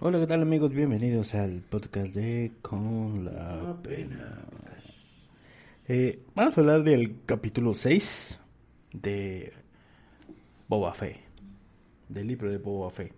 [0.00, 0.72] Hola, ¿qué tal amigos?
[0.72, 4.38] Bienvenidos al podcast de Con la Pena.
[5.88, 8.38] Eh, vamos a hablar del capítulo 6
[8.92, 9.52] de
[10.68, 11.18] Boba Fett,
[12.08, 13.12] del libro de Boba Fett.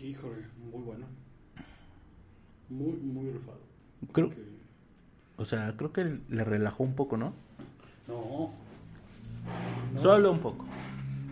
[0.00, 1.06] Híjole, muy bueno.
[2.70, 3.60] Muy, muy rifado.
[4.12, 4.36] Creo, Que-
[5.36, 7.32] o sea, creo que le relajó un poco, ¿no?
[8.08, 8.50] No.
[9.94, 10.64] No, Solo un poco.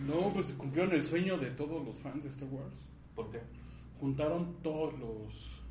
[0.07, 2.73] no, pues cumplieron el sueño de todos los fans de Star Wars.
[3.15, 3.39] ¿Por qué?
[4.03, 5.61] Juntaron todos los.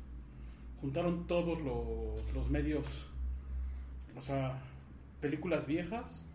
[0.81, 2.87] Juntaron todos los, los medios.
[4.17, 4.59] O sea,
[5.21, 6.25] películas viejas.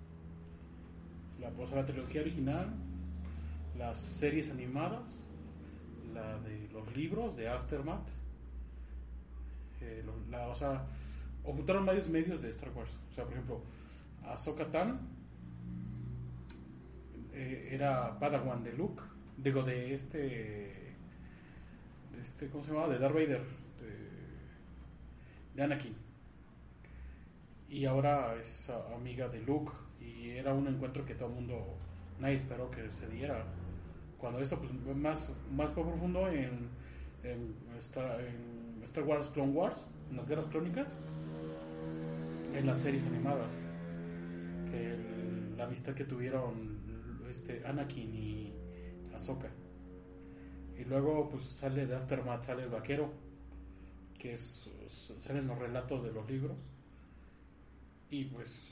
[1.40, 2.73] La, o la trilogía original.
[3.76, 5.02] Las series animadas.
[6.14, 8.09] La de los libros de Aftermath.
[9.80, 10.87] eh, la, o sea,
[11.42, 12.92] o juntaron varios medios de Star Wars.
[13.10, 13.60] O sea, por ejemplo,
[14.24, 15.01] Ahsoka Tan
[17.32, 19.02] eh, era Padawan de Luke,
[19.37, 20.77] digo, de este,
[22.20, 22.88] este, ¿cómo se llama?
[22.88, 23.42] De Darth Vader,
[25.54, 25.95] de, Anakin.
[27.68, 31.76] Y ahora es amiga de Luke y era un encuentro que todo el mundo,
[32.18, 33.45] nadie esperó que se diera.
[34.18, 36.68] Cuando esto, pues, más, más profundo en,
[37.23, 38.21] en, Star,
[39.04, 40.88] Wars Clone Wars, en las guerras crónicas,
[42.54, 43.50] en las series animadas
[44.71, 44.96] que
[45.56, 46.78] la amistad que tuvieron
[47.28, 48.52] este Anakin y
[49.15, 49.48] Ahsoka.
[50.79, 53.10] Y luego pues sale de Aftermath, sale el vaquero,
[54.18, 56.57] que salen los relatos de los libros.
[58.10, 58.62] Y pues,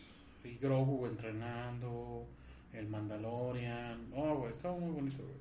[0.44, 2.24] y Grogu entrenando,
[2.72, 4.06] el Mandalorian.
[4.14, 5.36] Oh, güey, estaba muy bonito, güey.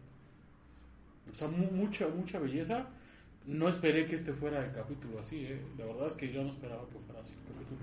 [1.32, 2.88] O sea, mu- mucha, mucha belleza.
[3.46, 5.62] No esperé que este fuera el capítulo así, ¿eh?
[5.78, 7.80] La verdad es que yo no esperaba que fuera así el capítulo.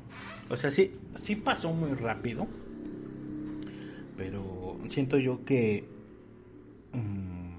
[0.51, 2.49] O sea, sí, sí pasó muy rápido.
[4.17, 5.85] Pero siento yo que...
[6.93, 7.53] mm,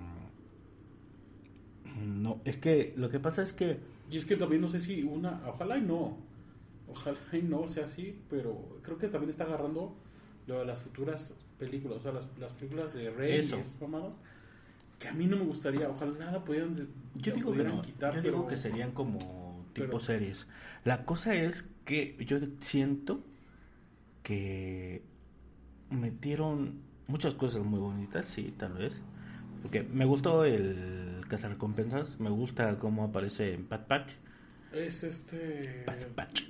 [2.21, 3.79] no, es que lo que pasa es que...
[4.11, 6.17] Y es que también no sé si una, ojalá y no,
[6.89, 9.95] ojalá y no sea así, pero creo que también está agarrando
[10.47, 13.55] lo de las futuras películas, o sea, las, las películas de Rey Eso.
[13.57, 14.17] y esas mamadas,
[14.99, 16.75] que a mí no me gustaría, ojalá la pudieran,
[17.15, 19.17] Yo la digo que no, quitar, yo pero- digo que serían como
[19.73, 20.47] tipo pero- series.
[20.83, 23.21] La cosa es que yo siento
[24.21, 25.01] que
[25.89, 29.01] metieron muchas cosas muy bonitas, sí, tal vez.
[29.63, 34.11] Porque me gustó el cazarrecompensas, me gusta cómo aparece en Pat Patch.
[34.73, 36.43] Es este, Pat Patch.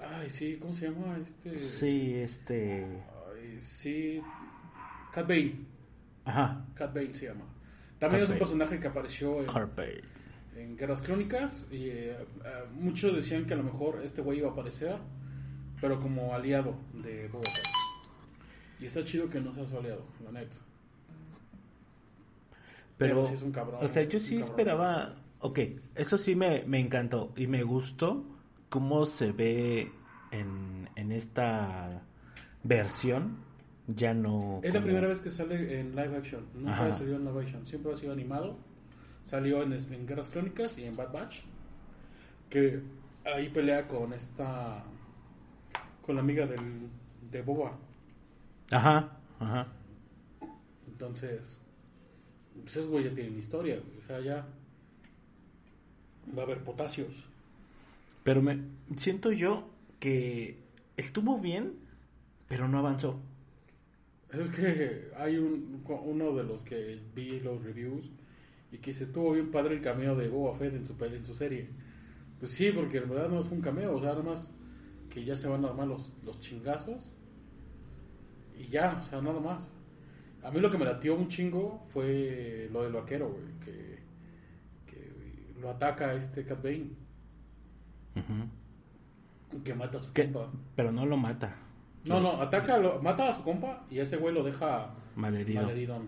[0.00, 1.18] ay, sí, ¿cómo se llama?
[1.18, 2.86] Este, Sí, este...
[3.34, 4.20] ay, sí,
[5.12, 5.54] Cat Bane,
[6.24, 7.44] Ajá, Cat Bane se llama.
[7.98, 8.38] También Cat es un Bane.
[8.38, 10.02] personaje que apareció en, Carpe.
[10.56, 12.16] en Guerras Crónicas y eh, eh,
[12.74, 14.96] muchos decían que a lo mejor este güey iba a aparecer,
[15.80, 17.64] pero como aliado de Boba Fett.
[18.80, 20.56] Y está chido que no sea su aliado, la neta.
[22.98, 25.58] Pero, Pero sí es un cabrón, o sea, yo sí esperaba, ok,
[25.94, 28.24] eso sí me, me encantó y me gustó
[28.68, 29.92] cómo se ve
[30.32, 32.02] en, en esta
[32.64, 33.38] versión,
[33.86, 34.60] ya no...
[34.62, 36.86] Es la primera vez que sale en live action, nunca Ajá.
[36.86, 38.58] ha salido en live action, siempre ha sido animado.
[39.24, 41.40] Salió en, este, en Guerras Crónicas y en Bad Batch,
[42.48, 42.82] que
[43.24, 44.82] ahí pelea con esta,
[46.02, 46.88] con la amiga del,
[47.30, 47.76] de Boba.
[48.70, 49.68] Ajá, ajá.
[50.86, 51.58] Entonces,
[52.62, 53.98] pues esos güey ya tienen historia, güey.
[53.98, 54.46] o sea, ya
[56.36, 57.26] va a haber potasios.
[58.24, 58.60] Pero me
[58.96, 59.68] siento yo
[60.00, 60.58] que
[60.96, 61.74] estuvo bien,
[62.48, 63.20] pero no avanzó.
[64.32, 68.10] Es que hay un, uno de los que vi los reviews
[68.70, 71.34] y que se estuvo bien padre el cameo de Boba Fett en su, en su
[71.34, 71.68] serie.
[72.38, 74.52] Pues sí, porque en verdad no es un cameo, o sea, nada más
[75.08, 77.10] que ya se van a armar los, los chingazos
[78.58, 79.72] y ya, o sea, nada más.
[80.48, 83.98] A mí lo que me latió un chingo fue lo del vaquero, güey, que,
[84.86, 86.88] que lo ataca este Cat Bane,
[88.16, 89.62] Ujú.
[89.62, 90.50] que mata a su compa.
[90.74, 91.54] pero no lo mata.
[92.06, 95.66] No, no, ataca, lo, mata a su compa y ese güey lo deja Malherido.
[95.96, 96.04] Ujú.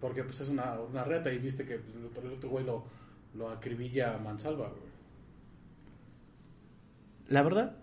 [0.00, 2.64] Porque pues es una, una reta y viste que pues, el otro, el otro güey
[2.64, 2.84] lo,
[3.34, 4.82] lo acribilla a mansalva, güey.
[7.26, 7.76] La verdad,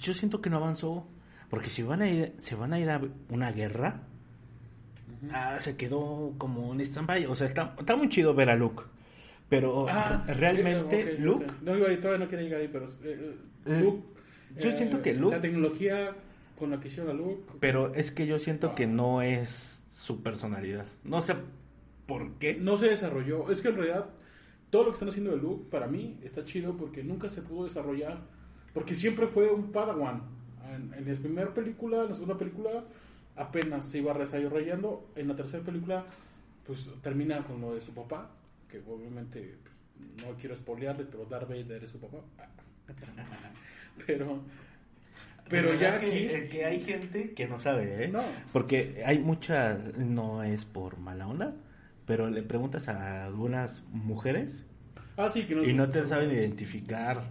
[0.00, 1.06] yo siento que no avanzó.
[1.50, 4.02] Porque si van a ir, se van a ir a una guerra,
[5.32, 7.26] ah, se quedó como un stand-by.
[7.26, 8.82] O sea, está, está muy chido ver a Luke.
[9.48, 11.52] Pero Ah, realmente, Luke, ok.
[11.62, 12.86] No, iba ahí, todavía no quería llegar ahí, pero...
[12.88, 13.36] eh, eh,
[13.66, 14.02] Eh, Luke...
[14.58, 16.14] yo siento que Luke- La tecnología
[16.56, 17.52] con la que hicieron a Luke...
[17.58, 18.74] pero es que yo siento Ah.
[18.76, 20.86] que no es su personalidad.
[21.04, 21.34] No sé
[22.06, 22.54] por qué.
[22.54, 23.50] No se desarrolló.
[23.50, 24.06] Es que en realidad
[24.70, 27.64] todo lo que están haciendo de Luke para mí está chido porque nunca se pudo
[27.64, 28.18] desarrollar.
[28.72, 30.22] Porque siempre fue un Padawan.
[30.72, 32.84] En, en la primera película, en la segunda película,
[33.40, 35.10] apenas se iba desarrollando.
[35.16, 36.04] En la tercera película,
[36.66, 38.30] pues termina con lo de su papá.
[38.70, 42.18] que obviamente pues, no quiero spoilearles, pero Darth Vader es su papá.
[44.06, 44.40] pero
[45.48, 48.08] pero ya aquí que hay gente que no sabe, ¿eh?
[48.08, 48.22] No.
[48.52, 51.54] Porque hay muchas, no es por mala onda,
[52.06, 54.64] pero le preguntas a algunas mujeres
[55.16, 57.24] Ah, sí, que no y no te saben identificar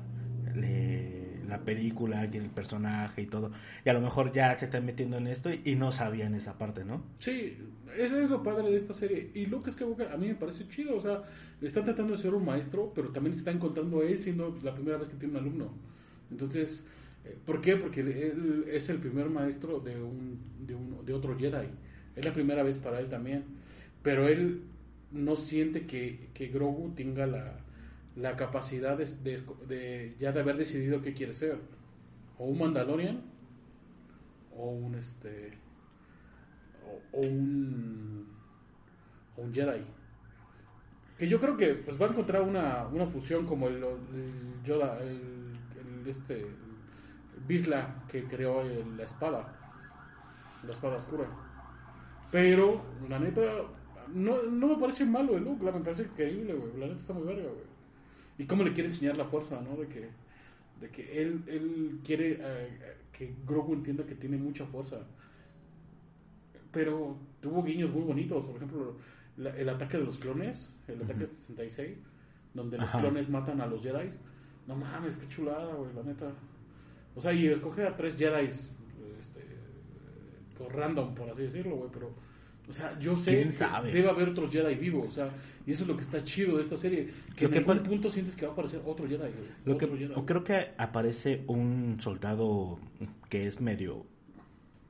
[0.54, 1.19] le-
[1.50, 3.52] la película y el personaje y todo.
[3.86, 6.58] Y a lo mejor ya se están metiendo en esto y, y no sabían esa
[6.58, 7.04] parte, ¿no?
[7.20, 7.58] Sí,
[7.98, 9.32] ese es lo padre de esta serie.
[9.34, 10.96] Y Luke Skywalker a mí me parece chido.
[10.96, 11.24] O sea,
[11.62, 15.10] está tratando de ser un maestro, pero también está encontrando él siendo la primera vez
[15.10, 15.70] que tiene un alumno.
[16.32, 16.86] Entonces,
[17.26, 17.76] eh, ¿por qué?
[17.76, 21.68] Porque él es el primer maestro de, un, de, un- de otro Jedi.
[22.16, 23.44] Es la primera vez para él también.
[24.04, 24.62] Pero él
[25.12, 27.58] no siente que, que Grogu tenga la,
[28.20, 31.58] la capacidad de, ya de haber decidido qué quiere ser.
[32.38, 33.22] O un Mandalorian,
[34.56, 35.52] o un este
[37.14, 38.28] o, un
[39.54, 39.82] Jedi.
[41.18, 43.84] Que yo creo que pues va a encontrar una, una fusión como el,
[44.64, 46.46] Yoda el, este
[47.48, 48.64] Bisla que creó
[48.98, 49.56] la espada
[50.66, 51.26] la espada oscura.
[52.32, 53.42] Pero la neta
[54.14, 56.78] no, no me parece malo el look me parece increíble güey.
[56.78, 57.79] La neta está muy verga güey
[58.40, 60.10] y cómo le quiere enseñar la fuerza no de que
[60.82, 62.80] de que él, él quiere eh,
[63.12, 65.06] que Grogu entienda que tiene mucha fuerza
[66.72, 68.46] pero tuvo guiños muy bonitos.
[68.46, 68.96] Por ejemplo,
[69.38, 71.98] la- el ataque de los clones, el ataque 66,
[72.54, 74.10] donde los clones matan a los Jedi.
[74.68, 76.32] No mames, qué chulada, güey, la neta.
[77.16, 78.70] O sea, y escoge a tres Jedi, este,
[80.58, 82.12] por random, por así decirlo, güey, pero.
[82.70, 83.92] O sea, yo sé ¿Quién que sabe?
[83.92, 85.30] debe haber otros Jedi vivos, o sea,
[85.66, 87.84] y eso es lo que está chido de esta serie, que Lo en que algún
[87.84, 89.34] punto sientes que va a aparecer otro Jedi, güey.
[89.66, 90.14] Lo que, Jedi.
[90.16, 92.78] o creo que aparece un soldado
[93.28, 94.06] que es medio,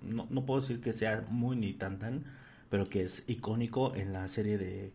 [0.02, 2.26] no, no puedo decir que sea muy ni tan tan,
[2.70, 4.92] pero que es icónico en la serie de,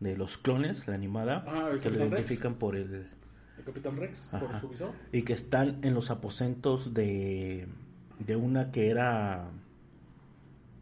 [0.00, 2.12] de los clones, la animada, Ah, ¿el que lo Rex?
[2.12, 3.06] identifican por el...
[3.58, 4.90] El Capitán Rex, por su visor.
[5.12, 7.68] Y que están en los aposentos de,
[8.18, 9.48] de una que era...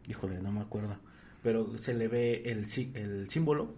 [0.07, 0.97] Híjole, no me acuerdo.
[1.43, 3.75] Pero se le ve el, el símbolo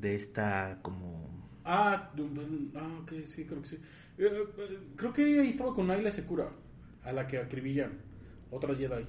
[0.00, 1.30] de esta como...
[1.64, 2.10] Ah,
[2.76, 3.76] ah, ok, sí, creo que sí.
[4.18, 4.28] Eh,
[4.58, 6.50] eh, creo que ahí estaba con Ayla Secura,
[7.02, 7.92] a la que acribillan,
[8.50, 9.06] otra Jedi,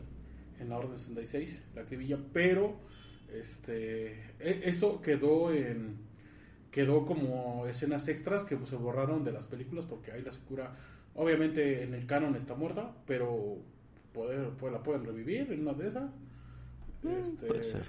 [0.60, 2.80] en la Orden 66, la acribillan, pero
[3.34, 5.98] este e- eso quedó en
[6.72, 10.76] quedó como escenas extras que se borraron de las películas porque Ayla Secura
[11.16, 13.58] obviamente en el canon está muerta, pero
[14.14, 16.12] poder, pues, la pueden revivir en una de esas.
[17.08, 17.86] Este, puede ser.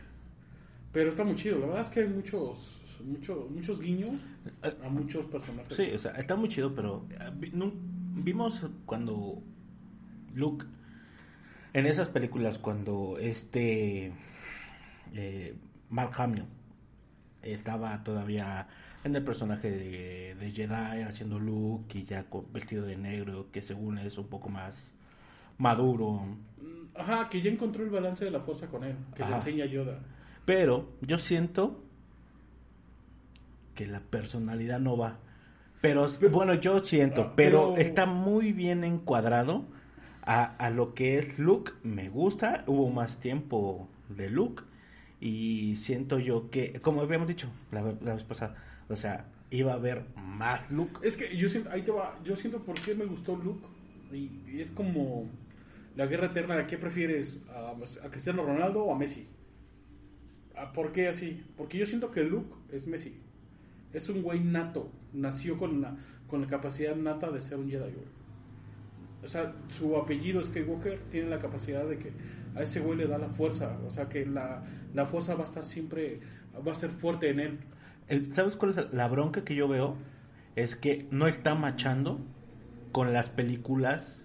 [0.93, 2.73] Pero está muy chido, la verdad es que hay muchos
[3.05, 4.21] muchos muchos guiños
[4.63, 5.77] a muchos personajes.
[5.77, 9.43] Sí, o sea, está muy chido, pero eh, vimos cuando
[10.35, 10.67] Luke,
[11.73, 14.13] en esas películas, cuando este
[15.13, 15.55] eh,
[15.91, 16.45] Mark Hamill
[17.43, 18.67] estaba todavía
[19.05, 23.99] en el personaje de, de Jedi haciendo Luke y ya vestido de negro, que según
[23.99, 24.96] es un poco más
[25.59, 26.13] maduro.
[26.61, 29.67] Mm, Ajá, que ya encontró el balance de la fuerza con él, que le enseña
[29.67, 29.99] Yoda.
[30.45, 31.83] Pero yo siento
[33.75, 35.19] que la personalidad no va.
[35.81, 39.65] Pero bueno, yo siento, Ah, pero, pero- está muy bien encuadrado
[40.23, 41.73] a, a lo que es Luke.
[41.83, 44.63] Me gusta, hubo más tiempo de Luke.
[45.21, 48.57] Y siento yo que, como habíamos dicho la, la vez pasada,
[48.89, 51.07] o sea, iba a haber más Luke.
[51.07, 53.67] Es que yo siento, ahí te va, yo siento por qué me gustó Luke.
[54.13, 55.27] Y, y es como
[55.97, 57.43] la guerra eterna, ¿a qué prefieres?
[57.51, 59.27] ¿A, Cristiano Ronaldo o a Messi?
[60.57, 61.45] ¿A ¿Por qué así?
[61.57, 63.19] Porque yo siento que Luke es Messi.
[63.93, 64.91] Es un güey nato.
[65.13, 65.97] Nació con la,
[66.29, 67.95] con la capacidad nata de ser un Jedi.
[69.23, 72.13] O sea, su apellido Skywalker tiene la capacidad de que
[72.55, 73.79] a ese güey le da la fuerza.
[73.87, 74.63] O sea, que la,
[74.95, 76.17] la fuerza va a estar siempre,
[76.67, 77.59] va a ser fuerte en él.
[78.09, 79.97] El- ¿Sabes cuál es la bronca que yo veo?
[80.55, 82.21] Es que no está machando
[82.93, 84.21] con las películas,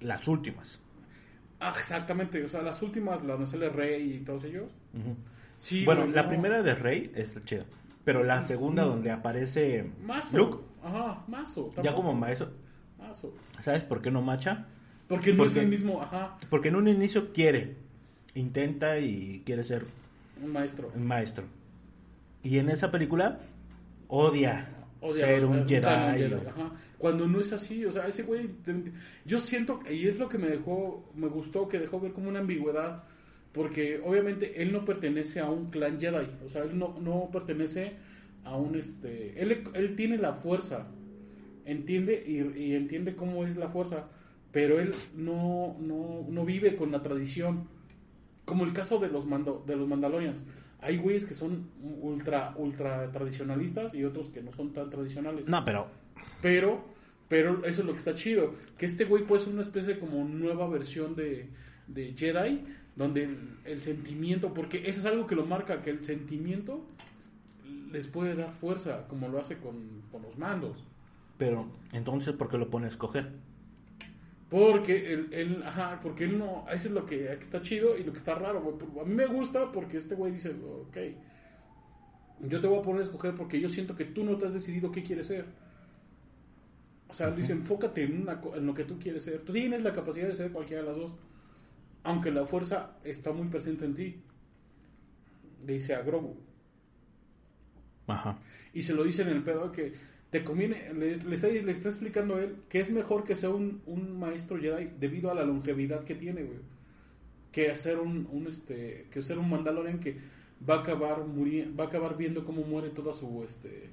[0.00, 0.80] las últimas.
[1.64, 2.44] Ah, exactamente.
[2.44, 4.70] O sea, las últimas, las donde sale Rey y todos ellos.
[5.56, 6.28] Sí, bueno, la no.
[6.28, 7.64] primera de Rey está chida.
[8.04, 10.36] Pero la segunda donde aparece Mazo.
[10.36, 11.70] Luke, Ajá, mazo.
[11.84, 12.50] ya como maestro,
[12.98, 13.32] Mazo.
[13.60, 14.66] ¿sabes por qué no macha?
[15.06, 17.76] Porque no Porque- es el mismo, ajá, Porque en un inicio quiere,
[18.34, 19.86] intenta y quiere ser
[20.42, 20.90] un maestro.
[20.96, 21.44] un maestro.
[22.42, 23.38] Y en esa película
[24.08, 24.68] odia,
[25.14, 25.86] Ser un Jedi.
[25.86, 26.72] a un Jedi, o- ajá.
[26.98, 28.48] Cuando no es así, o sea, ese güey,
[29.24, 32.38] yo siento, y es lo que me dejó, me gustó, que dejó ver como una
[32.38, 33.02] ambigüedad,
[33.52, 37.94] porque obviamente él no pertenece a un clan Jedi, o sea, él no, no pertenece
[38.44, 40.86] a un, este, él, él tiene la fuerza,
[41.64, 44.08] entiende y, y entiende cómo es la fuerza,
[44.52, 47.66] pero él no, no, no vive con la tradición,
[48.44, 50.44] como el caso de los, mando, de los Mandalorians.
[50.82, 51.70] Hay güeyes que son
[52.02, 55.48] ultra, ultra tradicionalistas y otros que no son tan tradicionales.
[55.48, 55.88] No, pero
[56.40, 56.84] Pero,
[57.28, 58.54] pero eso es lo que está chido.
[58.76, 61.48] Que este güey puede ser una especie de como nueva versión de,
[61.86, 62.64] de Jedi,
[62.96, 66.84] donde el, el sentimiento, porque eso es algo que lo marca, que el sentimiento
[67.90, 70.84] les puede dar fuerza, como lo hace con, con los mandos.
[71.38, 73.30] pero entonces ¿por qué lo pone a escoger?
[74.52, 78.12] Porque él, él- ajá, porque él no, eso es lo que está chido y lo
[78.12, 78.76] que está raro, güey.
[79.00, 80.96] A mí me gusta porque este güey dice, ok,
[82.48, 84.52] yo te voy a poner a escoger porque yo siento que tú no te has
[84.52, 85.46] decidido qué quieres ser.
[87.08, 89.40] O sea, dice, enfócate en, una, co- en lo que tú quieres ser.
[89.40, 91.14] Tú tienes la capacidad de ser cualquiera de las dos,
[92.02, 94.22] aunque la fuerza está muy presente en ti.
[95.66, 96.36] Le dice a Grogu.
[98.06, 98.38] Ajá.
[98.74, 99.94] Y se lo dice en el pedo que
[100.32, 103.82] te conviene, le, está, explicando a él que es mejor que sea un,
[104.18, 106.46] maestro Jedi debido a la longevidad que tiene.
[107.52, 110.16] Que hacer un, este, que ser un Mandalorian que
[110.66, 113.90] va a acabar va a acabar viendo cómo muere toda su este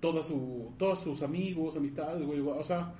[0.00, 2.94] toda su todos sus amigos, amistades, o sea,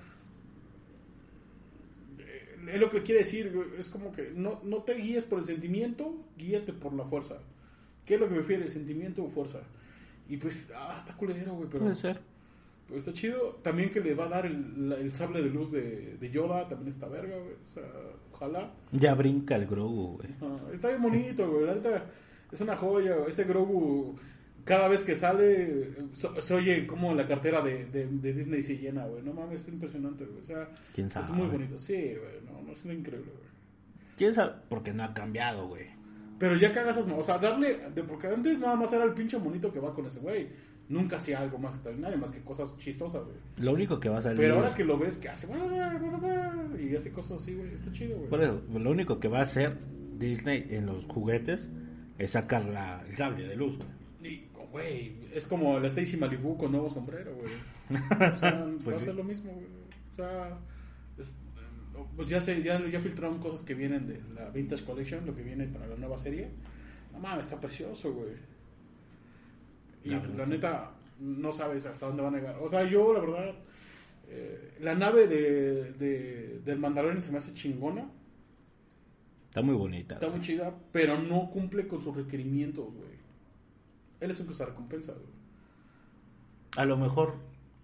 [2.21, 6.15] eh, es lo que quiere decir, es como que no, te guíes por el sentimiento,
[6.39, 7.39] guíate por la fuerza.
[8.07, 9.63] ¿Qué es lo que prefiere, sentimiento o fuerza?
[10.29, 12.21] Y pues, ah, está culero, güey, pero Puede ser.
[12.89, 13.59] pues está chido.
[13.63, 16.69] También que le va a dar el, la- el sable de luz de, de Yoda,
[16.69, 17.53] también está verga, güey.
[17.55, 17.83] O sea,
[18.33, 18.71] ojalá.
[18.93, 20.29] Ya brinca el Grogu, güey.
[20.43, 21.67] Ah, está bien bonito, güey.
[21.67, 22.07] La neta,
[22.53, 23.31] es una joya, güey.
[23.31, 24.17] Ese Grogu,
[24.65, 28.79] cada vez que sale, so- se oye como la cartera de, de, de Disney se
[28.79, 29.23] llena, güey.
[29.23, 30.41] No mames, es impresionante, güey.
[30.41, 31.33] O sea, ¿Quién es sabe?
[31.37, 31.77] muy bonito.
[31.77, 32.41] Sí, güey.
[32.47, 33.49] No, no, es increíble, güey.
[34.17, 34.53] ¿Quién sabe?
[34.71, 35.87] Porque no ha cambiado, güey.
[36.39, 39.13] Pero ya que hagas esas, o sea, darle, de, porque antes nada más era el
[39.13, 40.49] pinche monito que va con ese güey.
[40.89, 43.37] Nunca hacía algo más extraordinario, más que cosas chistosas, güey.
[43.59, 44.39] Lo único que va a salir.
[44.39, 45.47] Pero ahora que lo ves, que hace,
[46.79, 48.29] y hace cosas así, güey, está chido, güey.
[48.29, 49.79] Por eso, lo único que va a hacer
[50.19, 51.69] Disney en los juguetes
[52.19, 54.33] es sacar la, el sable de luz, güey.
[54.35, 57.53] Y, güey, es como la Stacy Malibu con nuevo sombrero, güey.
[58.35, 59.05] O sea, va Pues a sí.
[59.07, 59.67] ser lo mismo, güey.
[60.13, 60.59] O sea,
[61.19, 61.37] es-
[62.17, 65.43] pues ya, se, ya, ya filtraron cosas que vienen de la Vintage Collection, lo que
[65.43, 66.49] viene para la nueva serie.
[67.13, 68.33] No mames, está precioso, güey.
[70.05, 70.51] Y La sí.
[70.51, 72.57] neta, no sabes hasta dónde van a llegar.
[72.61, 73.55] O sea, yo, la verdad,
[74.29, 78.07] eh, la nave de, de- del Mandalorian se me hace chingona.
[79.49, 80.15] Está muy bonita.
[80.15, 80.39] Está güey.
[80.39, 83.15] muy chida, pero no cumple con sus requerimientos, güey.
[84.21, 85.25] Él es un recompensa, güey.
[86.77, 87.37] A lo mejor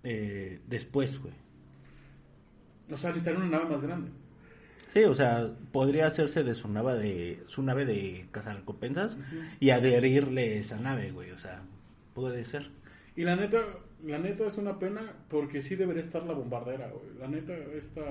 [0.02, 1.34] eh, después, güey.
[2.92, 4.10] O sea, necesitaría una nave más grande.
[4.92, 9.18] Sí, o sea, podría hacerse de su nave de su nave de cazarrecompensas
[9.60, 11.30] y adherirle esa nave, güey.
[11.30, 11.62] O sea,
[12.12, 12.70] puede ser.
[13.14, 13.58] Y la neta,
[14.04, 17.18] la neta es una pena porque sí debería estar la bombardera, güey.
[17.20, 18.02] La neta, esta.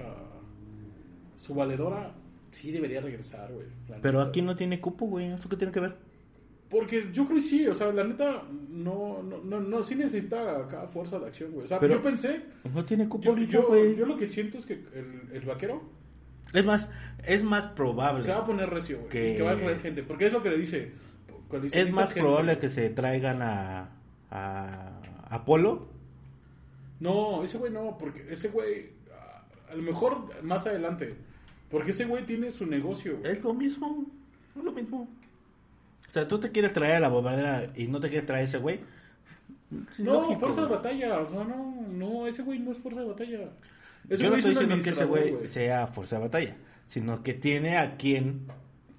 [1.35, 2.15] Su valedora
[2.51, 3.67] sí debería regresar, güey.
[4.01, 4.29] Pero neta.
[4.29, 5.33] aquí no tiene cupo, güey.
[5.33, 5.97] ¿Esto qué tiene que ver?
[6.69, 10.57] Porque yo creo que sí, o sea, la neta, no, no, no, no sí necesita
[10.59, 11.65] acá fuerza de acción, güey.
[11.65, 12.41] O sea, Pero- yo pensé.
[12.73, 15.81] No tiene cupo Yo, yo, yo lo que siento es que el, el vaquero
[16.53, 16.89] Es más,
[17.25, 18.23] es más probable.
[18.23, 19.09] se va a poner recio, güey.
[19.09, 20.03] Que- va a traer gente.
[20.03, 20.91] Porque es lo que le dice.
[21.51, 22.21] dice, Es "Necesitas más gente".
[22.21, 23.89] probable que se traigan a,
[24.29, 24.91] a
[25.31, 25.87] Apolo.
[26.99, 31.15] No, ese güey no, porque ese güey, a- a lo mejor más adelante,
[31.71, 33.17] porque ese güey tiene su negocio.
[33.19, 33.31] güey.
[33.31, 34.05] Es lo mismo.
[34.55, 35.07] Es lo mismo.
[36.09, 38.45] O sea, tú te quieres traer a la bombardera y no te quieres traer a
[38.45, 38.79] ese güey.
[39.91, 43.01] Es no, lógico, fuerza de batalla, o sea, no, no, ese güey no es fuerza
[43.01, 43.49] de batalla.
[44.09, 47.21] Ese Yo no estoy es un diciendo que ese güey sea fuerza de batalla, sino
[47.21, 48.47] que tiene a quien.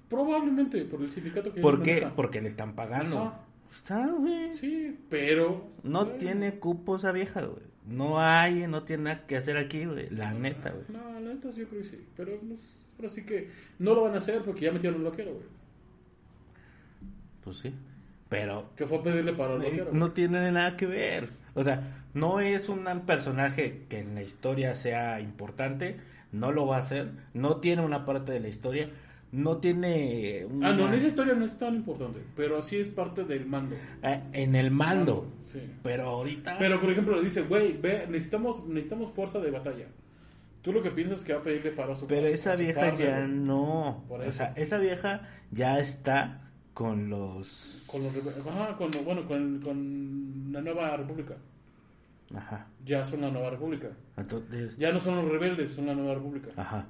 [0.09, 1.95] Probablemente, por el sindicato que ¿Por qué?
[1.95, 2.15] maneja.
[2.15, 3.19] Porque le están pagando.
[3.19, 3.39] Ajá.
[3.73, 4.53] Está, güey.
[4.53, 5.69] Sí, pero...
[5.83, 7.63] No güey, tiene cupo esa vieja, güey.
[7.85, 10.09] No hay, no tiene nada que hacer aquí, güey.
[10.09, 10.85] La neta, güey.
[10.89, 13.49] No, la neta yo creo que sí, pero pues, ahora sí que
[13.79, 15.45] no lo van a hacer porque ya metieron el vaquero, güey.
[17.43, 17.73] Pues sí.
[18.29, 21.29] Pero Que fue a pedirle para el eh, no tiene nada que ver.
[21.53, 25.97] O sea, no es un personaje que en la historia sea importante.
[26.31, 27.11] No lo va a hacer.
[27.33, 28.89] No tiene una parte de la historia.
[29.33, 30.45] No tiene.
[30.45, 33.45] Ah, no, en una- esa historia no es tan importante, pero sí es parte del
[33.45, 33.75] mando.
[34.03, 35.27] Eh, en el mando.
[35.43, 35.61] Sí.
[35.83, 36.55] Pero ahorita.
[36.57, 39.87] Pero, por ejemplo, le dice, güey, ve, necesitamos, necesitamos fuerza de batalla.
[40.61, 42.95] Tú lo que piensas es que va a pedirle para su Pero esa su vieja
[42.95, 44.03] ya no.
[44.09, 47.83] O sea, esa vieja ya está con los.
[47.91, 51.35] Con los Ajá, con, bueno, con, con la nueva república.
[52.35, 52.67] Ajá.
[52.85, 53.89] Ya son la nueva república.
[54.17, 54.77] Entonces.
[54.77, 56.49] Ya no son los rebeldes, son la nueva república.
[56.55, 56.87] Ajá.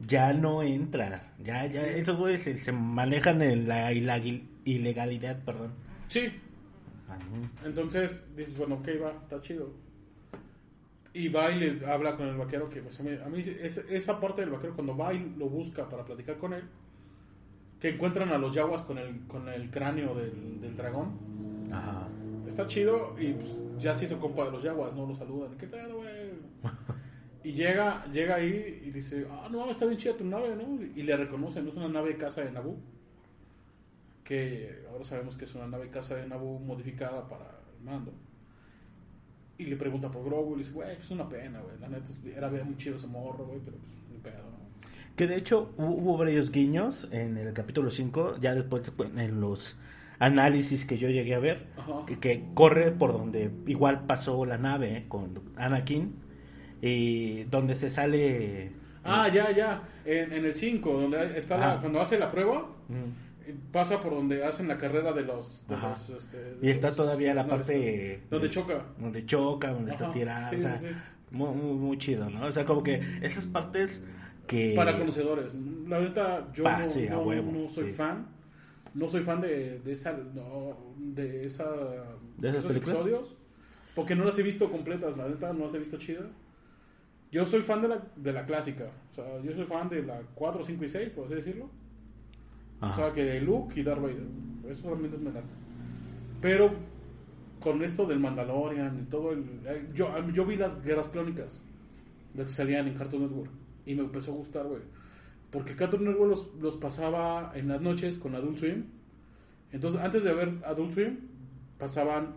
[0.00, 1.32] Ya no entra.
[1.38, 5.72] Ya, ya, esos güeyes se, se manejan en la ilegalidad, perdón.
[6.08, 6.28] Sí,
[7.08, 7.68] Ah, no.
[7.68, 9.72] entonces dices, bueno, ok, va, está chido.
[11.12, 13.78] Y va y le habla con el vaquero, que pues, a mí, a mí es-
[13.88, 16.64] esa parte del vaquero, cuando va y lo busca para platicar con él,
[17.84, 21.18] que encuentran a los yaguas con el, con el cráneo del, del dragón.
[21.70, 22.08] Ajá.
[22.48, 25.04] Está chido y pues, ya se hizo compa de los yaguas, ¿no?
[25.04, 25.54] Lo saludan.
[25.58, 26.30] ¿Qué pedo, güey?
[27.44, 30.82] y llega, llega ahí y dice, ah, no, está bien chida tu nave, ¿no?
[30.96, 31.72] Y le reconocen, ¿no?
[31.72, 32.78] Es una nave de casa de Naboo.
[34.24, 37.44] Que ahora sabemos que es una nave casa de Naboo modificada para
[37.76, 38.14] el mando.
[39.58, 41.78] Y le pregunta por Grogu y le dice, güey, es una pena, güey.
[41.78, 43.92] La neta era bien muy chido ese morro, güey, pero pues.
[45.16, 48.82] Que de hecho hu- hubo varios guiños en el capítulo 5, ya después
[49.16, 49.76] en los
[50.18, 51.66] análisis que yo llegué a ver,
[52.06, 56.14] que, que corre por donde igual pasó la nave eh, con Anakin
[56.82, 58.72] y donde se sale...
[59.04, 59.82] Ah, ya, ya.
[60.04, 63.48] En, en el 5, donde está la, cuando hace la prueba, Mm.
[63.48, 65.66] eh, pasa por donde hacen la carrera de los.
[65.68, 65.90] de Ajá.
[65.90, 68.20] los, este, de Y está los- todavía la parte...
[68.30, 68.84] Donde de- choca.
[68.98, 70.48] Donde choca, donde Ajá, está tirada.
[70.48, 70.94] sí, o sea, sí, sí.
[71.30, 72.46] Muy, muy, muy chido, ¿no?
[72.46, 74.02] O sea, como que esas partes
[74.46, 74.74] que...
[74.74, 75.54] Para conocedores.
[75.88, 77.92] La verdad, yo no, sí, a no- huevo, no soy sí.
[77.92, 78.26] fan.
[78.94, 80.12] No soy fan de, de esa.
[80.12, 81.64] No, de esa.
[82.38, 82.96] ¿De esas esos películas?
[82.96, 83.36] episodios.
[83.94, 86.26] Porque no las he visto completas, la neta, no las he visto chidas.
[87.32, 88.90] Yo soy fan de la, de la clásica.
[89.10, 91.68] O sea, yo soy fan de la 4, 5 y 6, por así decirlo.
[92.80, 94.26] O sea, que de Luke y Darth Vader.
[94.68, 95.46] Eso solamente me late.
[96.40, 96.70] Pero
[97.60, 99.44] con esto del Mandalorian y todo el...
[99.66, 101.60] eh, Yo, yo vi las guerras clónicas.
[102.36, 103.50] Las que salían en Cartoon Network.
[103.86, 104.82] Y me empezó a gustar, güey.
[105.50, 108.84] Porque Cartoon Network los, los pasaba en las noches con Adult Swim.
[109.72, 111.18] Entonces, antes de ver Adult Swim,
[111.78, 112.36] pasaban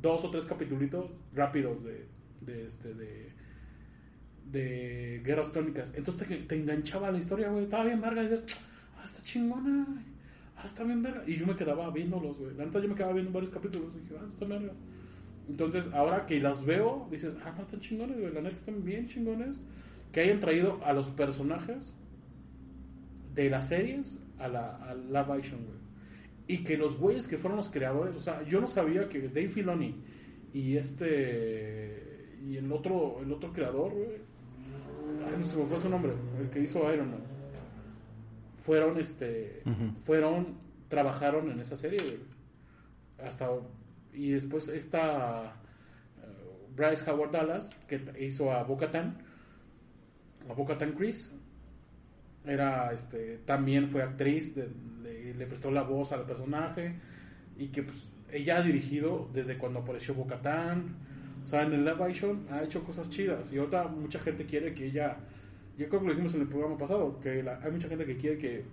[0.00, 2.06] dos o tres capítulos rápidos de,
[2.40, 3.34] de este de
[4.50, 5.92] de guerras clónicas.
[5.96, 7.64] Entonces te, te enganchaba la historia, güey.
[7.64, 8.22] Estaba bien verga.
[8.22, 8.60] Y dices,
[8.96, 9.86] ah, está chingona.
[10.56, 11.22] Ah, está bien verga.
[11.26, 12.54] Y yo me quedaba viéndolos, güey.
[12.56, 13.92] La neta yo me quedaba viendo varios capítulos.
[13.96, 14.72] Y dije, ah, está verga.
[15.48, 18.32] Entonces, ahora que las veo, dices, ah, no, están chingones, güey.
[18.32, 19.56] La neta están bien chingones.
[20.14, 21.92] Que hayan traído a los personajes
[23.34, 25.78] de las series a la a live action, güey.
[26.46, 29.48] Y que los güeyes que fueron los creadores, o sea, yo no sabía que Dave
[29.48, 29.96] Filoni
[30.52, 34.18] y este y el otro el otro creador, güey,
[35.26, 37.24] ay, no se me fue su nombre, el que hizo Iron Man.
[38.58, 39.62] Fueron este
[40.04, 42.18] fueron trabajaron en esa serie, güey.
[43.26, 43.50] Hasta
[44.12, 45.56] y después esta
[46.22, 49.18] eh, Bryce Howard Dallas que hizo a Bo-Katan,
[50.48, 51.32] a Bo-Katan Chris
[52.44, 56.94] era este también fue actriz le, prestó la voz al personaje
[57.58, 60.96] y que pues ella ha dirigido desde cuando apareció Bocatán
[61.44, 64.74] o sea en el live action ha hecho cosas chidas y ahorita mucha gente quiere
[64.74, 65.16] que ella
[65.78, 68.16] yo creo que lo dijimos en el programa pasado que la- hay mucha gente que
[68.16, 68.64] quiere que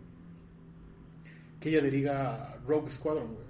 [1.60, 3.46] que ella diriga Rogue Squadron güey.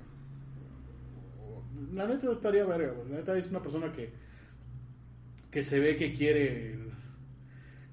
[1.95, 3.09] la neta estaría verga güey.
[3.09, 4.11] la neta es una persona que
[5.49, 6.77] que se ve que quiere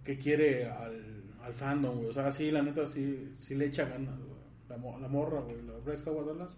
[0.09, 2.09] que quiere al, al fandom, güey.
[2.09, 4.39] O sea, sí, la neta, sí, sí le echa ganas, güey.
[4.71, 5.57] La, mo- la morra, güey.
[5.67, 5.75] La
[6.11, 6.57] Howard Dallas.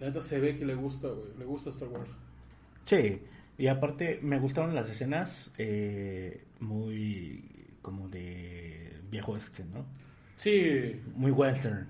[0.00, 1.28] La neta se ve que le gusta, güey.
[1.38, 2.10] Le gusta Star Wars.
[2.86, 3.22] Sí,
[3.56, 7.44] y aparte me gustaron las escenas eh, muy
[7.82, 9.86] como de viejo este, ¿no?
[10.34, 11.86] Sí, Muy western.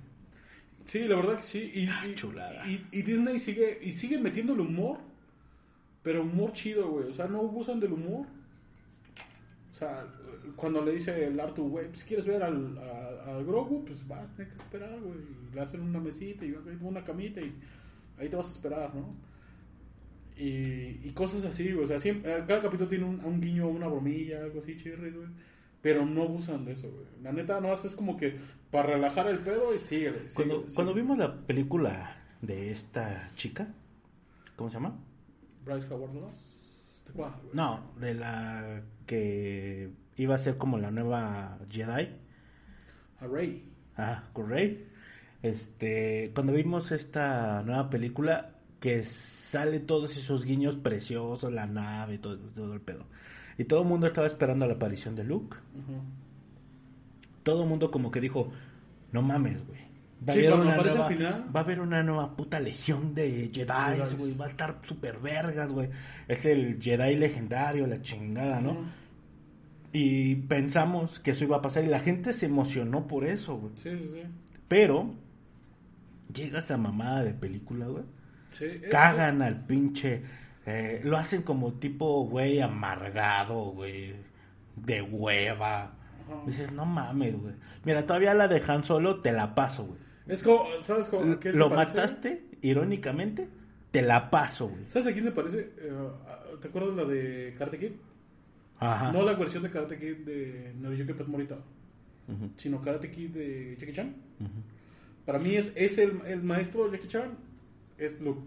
[0.84, 1.70] sí, la verdad que sí.
[1.74, 2.66] Y, Ah, chulada.
[2.68, 4.98] Y, y Disney sigue, y sigue metiendo el humor.
[6.02, 7.08] Pero humor chido, güey.
[7.08, 8.26] O sea, no abusan del humor.
[9.80, 10.06] Sea,
[10.56, 14.30] cuando le dice el Artu, güey, si quieres ver al, a- al Grogu, pues vas
[14.30, 15.18] a tener que esperar, güey.
[15.54, 17.52] Le hacen una mesita y una camita y
[18.18, 19.14] ahí te vas a esperar, ¿no?
[20.36, 21.84] Y, y cosas así, güey.
[21.84, 25.10] O sea, siempre, eh, cada capítulo tiene un, un guiño, una bromilla, algo así, chirri,
[25.10, 25.28] güey.
[25.82, 27.06] Pero no abusan de eso, güey.
[27.22, 28.36] La neta, no, es como que
[28.70, 30.28] para relajar el pedo y síguele.
[30.34, 31.02] Cuando, síguele, cuando síguele.
[31.02, 33.68] vimos la película de esta chica,
[34.56, 34.98] ¿cómo se llama?
[35.64, 36.54] Bryce Howard Dallas.
[37.06, 37.54] ¿De cuál, güey?
[37.54, 42.10] No, de la que iba a ser como la nueva Jedi.
[43.18, 43.68] A Rey.
[43.96, 44.86] Ah, con Rey.
[45.42, 52.38] Este, cuando vimos esta nueva película que sale todos esos guiños preciosos, la nave, todo,
[52.38, 53.04] todo el pedo.
[53.58, 55.56] Y todo el mundo estaba esperando la aparición de Luke.
[57.42, 58.52] Todo el mundo como que dijo,
[59.10, 59.80] no mames, güey.
[60.28, 64.34] Va, Sí, va a haber una nueva puta legión de Jedi, güey.
[64.36, 65.90] Va a estar super vergas, güey.
[66.28, 68.99] Es el Jedi legendario, la chingada, ¿no?
[69.92, 73.72] Y pensamos que eso iba a pasar y la gente se emocionó por eso, güey.
[73.76, 74.22] Sí, sí, sí.
[74.68, 75.14] Pero
[76.32, 78.04] llega esa mamada de película, güey.
[78.50, 80.22] Sí, Cagan al pinche.
[80.66, 84.14] eh, lo hacen como tipo, güey, amargado, güey.
[84.76, 85.82] De hueva.
[85.82, 86.42] Ajá.
[86.46, 87.54] Dices, no mames, güey.
[87.84, 89.98] Mira, todavía la de Han Solo te la paso, güey.
[90.28, 93.48] Es como, ¿sabes cómo, qué Lo mataste, irónicamente,
[93.90, 94.84] te la paso, güey.
[94.86, 95.72] ¿Sabes a quién se parece?
[95.78, 95.92] Eh,
[96.60, 97.92] ¿Te acuerdas la de Karate Kid?
[98.80, 99.12] Ajá.
[99.12, 101.58] No la versión de Karate Kid de Noriyuki Pet Morita,
[102.56, 104.14] sino Karate Kid de Jackie Chan.
[105.26, 107.30] Para mí es, es el, el maestro Jackie Chan,
[107.98, 108.40] es Luke.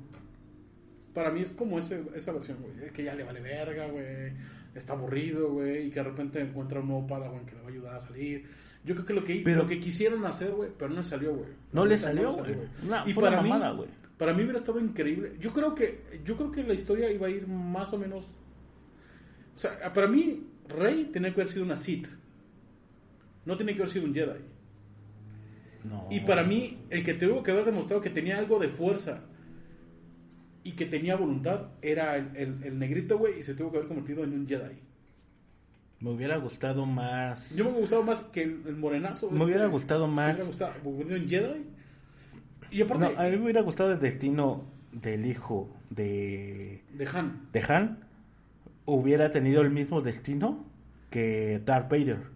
[1.14, 2.92] Para mí es como ese, esa versión, güey.
[2.92, 4.34] Que ya le vale verga, güey.
[4.74, 5.88] Está aburrido, güey.
[5.88, 8.46] Y que de repente encuentra un nuevo Padawan que le va a ayudar a salir.
[8.84, 11.36] Yo creo que lo que, Pero- lo que quisieron hacer, güey, pero no le salió,
[11.36, 11.50] güey.
[11.72, 12.56] No le salió, güey.
[12.88, 13.50] Una- Y para mí,
[14.18, 15.34] para mí hubiera estado increíble.
[15.40, 18.26] Yo creo que, yo creo que la historia iba a ir más o menos.
[19.56, 22.08] O sea, para mí, Rey tenía que haber sido una Sith.
[23.46, 24.40] No tenía que haber sido un Jedi.
[25.84, 26.08] No.
[26.10, 29.22] Y para mí, el que tuvo que haber demostrado que tenía algo de fuerza
[30.64, 33.90] y que tenía voluntad era el, el- el negrito, güey, y se tuvo que haber
[33.90, 34.78] convertido en un Jedi.
[36.00, 37.56] Me hubiera gustado más.
[37.56, 39.30] Yo me hubiera gustado más que el, el morenazo.
[39.32, 40.74] Me hubiera gustado se más- hubiera gustado,
[41.16, 41.66] en Jedi.
[42.72, 44.64] Y aparte, No, a mí me hubiera gustado el destino
[44.94, 47.48] del hijo de, de Han.
[47.52, 48.00] de Han.
[48.86, 50.66] Hubiera tenido el mismo destino
[51.10, 52.34] que Darth Vader.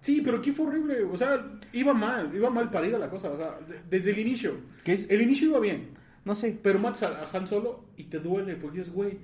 [0.00, 1.04] Sí, pero aquí fue horrible.
[1.04, 3.30] O sea, iba mal, iba mal parida la cosa.
[3.30, 4.54] O sea, de- desde el inicio.
[4.84, 5.10] ¿Qué es?
[5.10, 5.86] El inicio iba bien.
[6.24, 6.58] No sé.
[6.62, 9.18] Pero matas a, Han Solo y te duele porque dices, güey,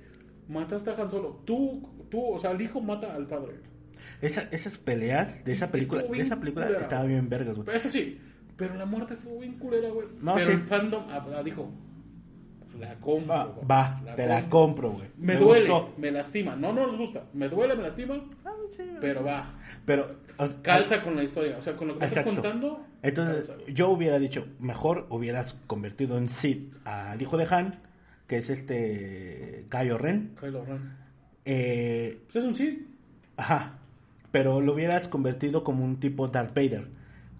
[0.49, 1.40] mataste a Han Solo.
[1.44, 3.55] Tú, tú, o sea, el hijo mata al padre.
[4.20, 6.85] Esa, esas peleas de esa película, de esa película culera.
[6.85, 7.77] estaba bien vergas, güey.
[7.77, 8.18] Eso sí,
[8.57, 10.09] pero la muerte estuvo bien culera, güey.
[10.20, 10.53] No, pero sí.
[10.53, 11.70] el fandom ah, ah, dijo,
[12.78, 13.34] la compro.
[13.34, 15.08] Va, güey, va, te la compro, güey.
[15.16, 15.94] Me, duele, gustó.
[15.98, 16.56] me lastima.
[16.56, 17.24] No, no nos gusta.
[17.32, 18.20] Me duele, me lastima,
[19.00, 19.54] pero va.
[19.84, 21.56] Pero o- Calza con la historia.
[21.58, 22.84] O sea, con lo que me estás contando.
[23.02, 27.80] Entonces, calza, yo hubiera dicho, mejor hubieras convertido en Sid al hijo de Han,
[28.26, 30.34] que es este Kylo Ren.
[30.40, 30.96] Kylo Ren.
[31.44, 32.86] Eh, Pues es un sí.
[33.36, 33.78] ajá.
[34.32, 36.88] Pero lo hubieras convertido como un tipo Darth Vader.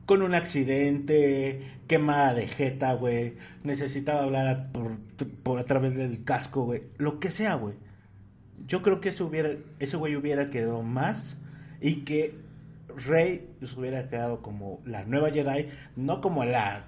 [0.07, 3.35] Con un accidente, quemada de jeta, güey.
[3.64, 4.97] Necesitaba hablar a, por,
[5.42, 6.83] por a través del casco, güey.
[6.97, 7.75] Lo que sea, güey.
[8.66, 11.38] Yo creo que eso hubiera, ese güey hubiera quedado más
[11.81, 12.35] y que
[12.97, 16.85] Rey se hubiera quedado como la nueva Jedi, no como la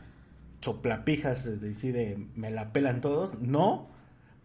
[0.60, 3.88] soplapijas, es decir, de me la pelan todos, no,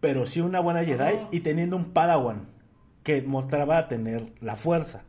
[0.00, 2.46] pero sí una buena Jedi y teniendo un Padawan
[3.02, 5.04] que mostraba tener la fuerza.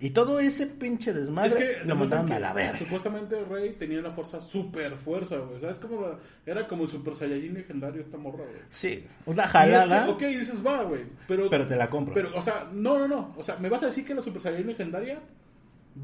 [0.00, 2.78] Y todo ese pinche desmadre es que lo que a la verga.
[2.78, 5.56] Supuestamente Rey tenía la fuerza super fuerza, güey.
[5.56, 8.60] O sea, es como la- era como el Super Saiyajin legendario esta morra, güey.
[8.70, 11.02] Sí, una Y jalada, que, ok, dices, va, güey.
[11.28, 12.12] Pero, pero te la compro.
[12.12, 13.34] pero, o sea, no, no, no.
[13.38, 15.20] O sea, ¿me vas a decir que la Super Saiyajin legendaria?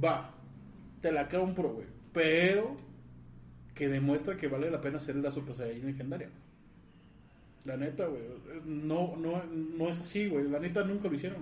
[0.02, 0.30] Va.
[1.02, 1.86] Te la compro, güey.
[2.12, 2.76] Pero
[3.74, 6.28] que demuestra que vale la pena ser la Super Saiyajin legendaria.
[7.64, 8.22] La neta, güey.
[8.64, 10.48] No, no, no es así, güey.
[10.48, 11.40] La neta nunca lo hicieron.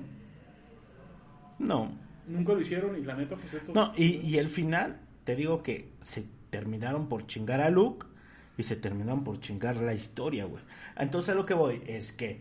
[1.59, 2.08] no.
[2.29, 3.75] Nunca lo hicieron y la neta, pues estos...
[3.75, 8.07] No, y, y el final, te digo que se terminaron por chingar a Luke
[8.57, 10.63] y se terminaron por chingar la historia, güey.
[10.97, 12.41] Entonces a lo que voy es que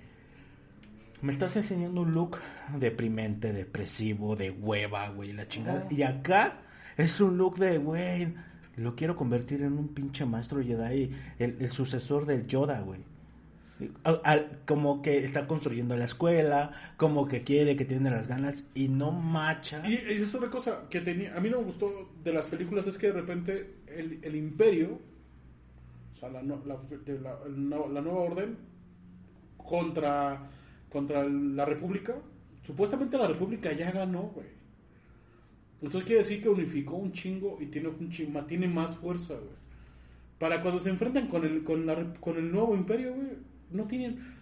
[1.22, 2.38] me estás enseñando un look
[2.78, 5.88] deprimente, depresivo, de hueva, güey, la chingada.
[5.90, 6.60] Y acá
[6.96, 8.34] es un look de, güey,
[8.76, 13.00] lo quiero convertir en un pinche maestro Jedi, el, el sucesor del Yoda, güey.
[14.66, 19.12] Como que está construyendo la escuela, como que quiere, que tiene las ganas y no
[19.12, 19.88] macha.
[19.88, 22.88] Y esa es otra cosa que tenía, a mí no me gustó de las películas
[22.88, 25.00] es que de repente el, el imperio,
[26.14, 28.58] o sea, la, la, nueva orden
[29.58, 30.50] contra,
[30.90, 32.16] contra la república,
[32.64, 34.48] supuestamente la república ya ganó, güey.
[35.82, 39.56] Entonces quiere decir que unificó un chingo y tiene, un chingo, tiene más fuerza, güey.
[40.40, 43.30] Para cuando se enfrentan con el, con la, con el nuevo imperio, güey,
[43.72, 44.38] no tienen...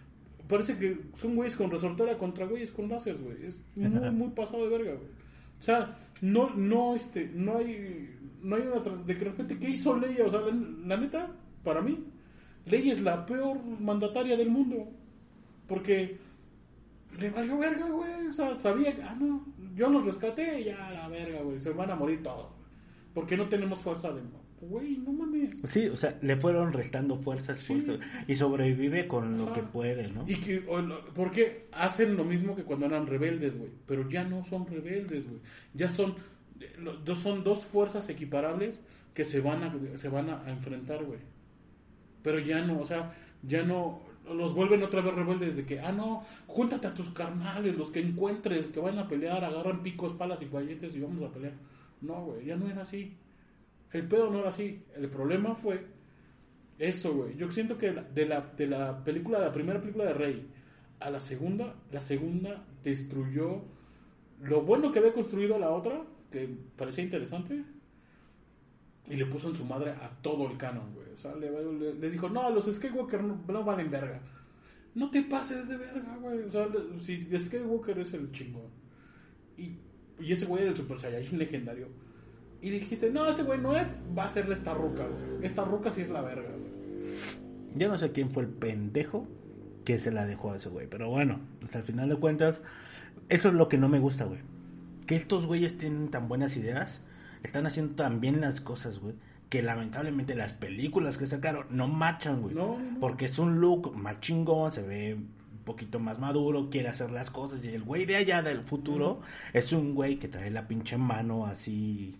[0.48, 3.46] Parece que son güeyes con resortera contra güeyes con láser, güey.
[3.46, 5.10] Es muy, muy pasado de verga, güey.
[5.58, 9.70] O sea, no, no, este, no hay, no hay una, de que de repente, ¿qué
[9.70, 10.24] hizo Leia?
[10.24, 10.54] O sea, la,
[10.86, 11.32] la neta,
[11.64, 12.04] para mí,
[12.66, 14.88] Leia es la peor mandataria del mundo.
[15.66, 16.18] Porque
[17.18, 18.26] le valió verga, güey.
[18.28, 21.58] O sea, sabía que, ah, no, yo los rescaté y ya la verga, güey.
[21.58, 22.52] Se van a morir todos.
[23.14, 24.22] Porque no tenemos fuerza de...
[24.60, 25.50] Güey, no mames.
[25.64, 27.74] Sí, o sea, le fueron restando fuerzas, Sí.
[27.74, 30.24] fuerzas, y sobrevive con lo que puede, ¿no?
[30.26, 30.82] Y que, o
[31.14, 33.70] porque hacen lo mismo que cuando eran rebeldes, güey.
[33.86, 35.40] Pero ya no son rebeldes, güey.
[35.74, 36.14] Ya son,
[36.60, 41.18] eh, son dos fuerzas equiparables que se van a, se van a, enfrentar, güey.
[42.22, 45.92] Pero ya no, o sea, ya no, los vuelven otra vez rebeldes de que, ah,
[45.92, 50.40] no, júntate a tus carnales, los que encuentres, que van a pelear, agarran picos, palas
[50.40, 51.54] y galletes y vamos a pelear.
[52.00, 53.16] No, güey, ya no era así.
[53.96, 54.82] El pedo no era así.
[54.94, 55.86] El problema fue
[56.78, 57.36] eso, güey.
[57.36, 60.46] Yo siento que de la, de la película, de la primera película de Rey
[61.00, 63.62] a la segunda, la segunda destruyó
[64.42, 67.64] lo bueno que había construido la otra, que parecía interesante,
[69.08, 71.06] y le puso en su madre a todo el canon, güey.
[71.14, 74.20] O sea, le, le- les dijo, no, los Skywalker no, no valen verga.
[74.94, 76.40] No te pases de verga, güey.
[76.40, 78.68] O sea, si Skywalker es el chingón.
[79.56, 79.78] Y,
[80.18, 81.88] y ese güey era el Super Saiyajin legendario.
[82.66, 85.46] Y dijiste, no, este güey no es, va a ser esta ruca, güey.
[85.46, 86.72] Esta ruca sí es la verga, güey.
[87.76, 89.28] Yo no sé quién fue el pendejo
[89.84, 90.88] que se la dejó a ese güey.
[90.88, 92.62] Pero bueno, pues al final de cuentas,
[93.28, 94.40] eso es lo que no me gusta, güey.
[95.06, 97.02] Que estos güeyes tienen tan buenas ideas,
[97.44, 99.14] están haciendo tan bien las cosas, güey.
[99.48, 102.56] Que lamentablemente las películas que sacaron no machan, güey.
[102.56, 102.98] No, no.
[102.98, 107.30] Porque es un look más chingón, se ve un poquito más maduro, quiere hacer las
[107.30, 107.64] cosas.
[107.64, 109.20] Y el güey de allá del futuro
[109.52, 112.16] es un güey que trae la pinche mano así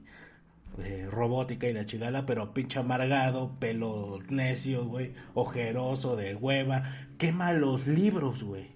[0.78, 6.84] eh, robótica y la chingada, pero pinche amargado, pelo necio, güey, ojeroso, de hueva,
[7.18, 8.66] quema los libros, güey.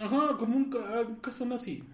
[0.00, 0.74] Ajá, como un,
[1.08, 1.84] un caso nazi.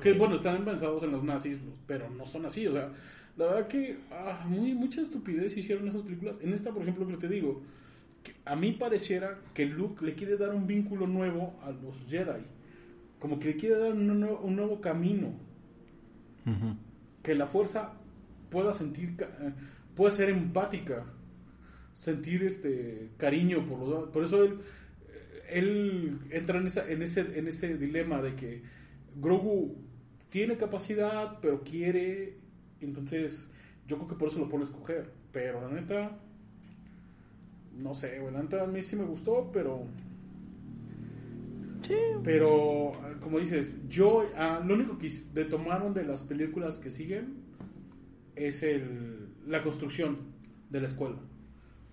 [0.00, 2.66] Que bueno, están pensados en los nazis, pero no son así.
[2.66, 2.90] O sea,
[3.36, 6.38] la verdad que ah, muy, mucha estupidez hicieron esas películas.
[6.42, 7.62] En esta, por ejemplo, que te digo,
[8.22, 12.42] que a mí pareciera que Luke le quiere dar un vínculo nuevo a los Jedi.
[13.18, 15.28] Como que le quiere dar un, nuevo- un nuevo camino.
[17.22, 17.94] Que la fuerza
[18.54, 19.52] pueda sentir, eh,
[19.96, 21.04] pueda ser empática.
[21.92, 24.08] Sentir este cariño por los.
[24.10, 24.60] Por eso él,
[25.08, 28.62] eh, él entra en, esa, en, ese, en ese dilema de que
[29.16, 29.76] Grogu
[30.28, 32.38] tiene capacidad, pero quiere.
[32.80, 33.48] Entonces,
[33.86, 35.12] yo creo que por eso lo pone a escoger.
[35.32, 36.18] Pero la neta,
[37.76, 38.32] no sé, güey.
[38.32, 39.84] La neta a mí sí me gustó, pero.
[41.82, 41.96] Sí.
[42.22, 44.28] Pero, como dices, yo.
[44.36, 47.43] ah, lo único que le tomaron de las películas que siguen
[48.36, 50.18] es el, la construcción
[50.70, 51.16] de la escuela.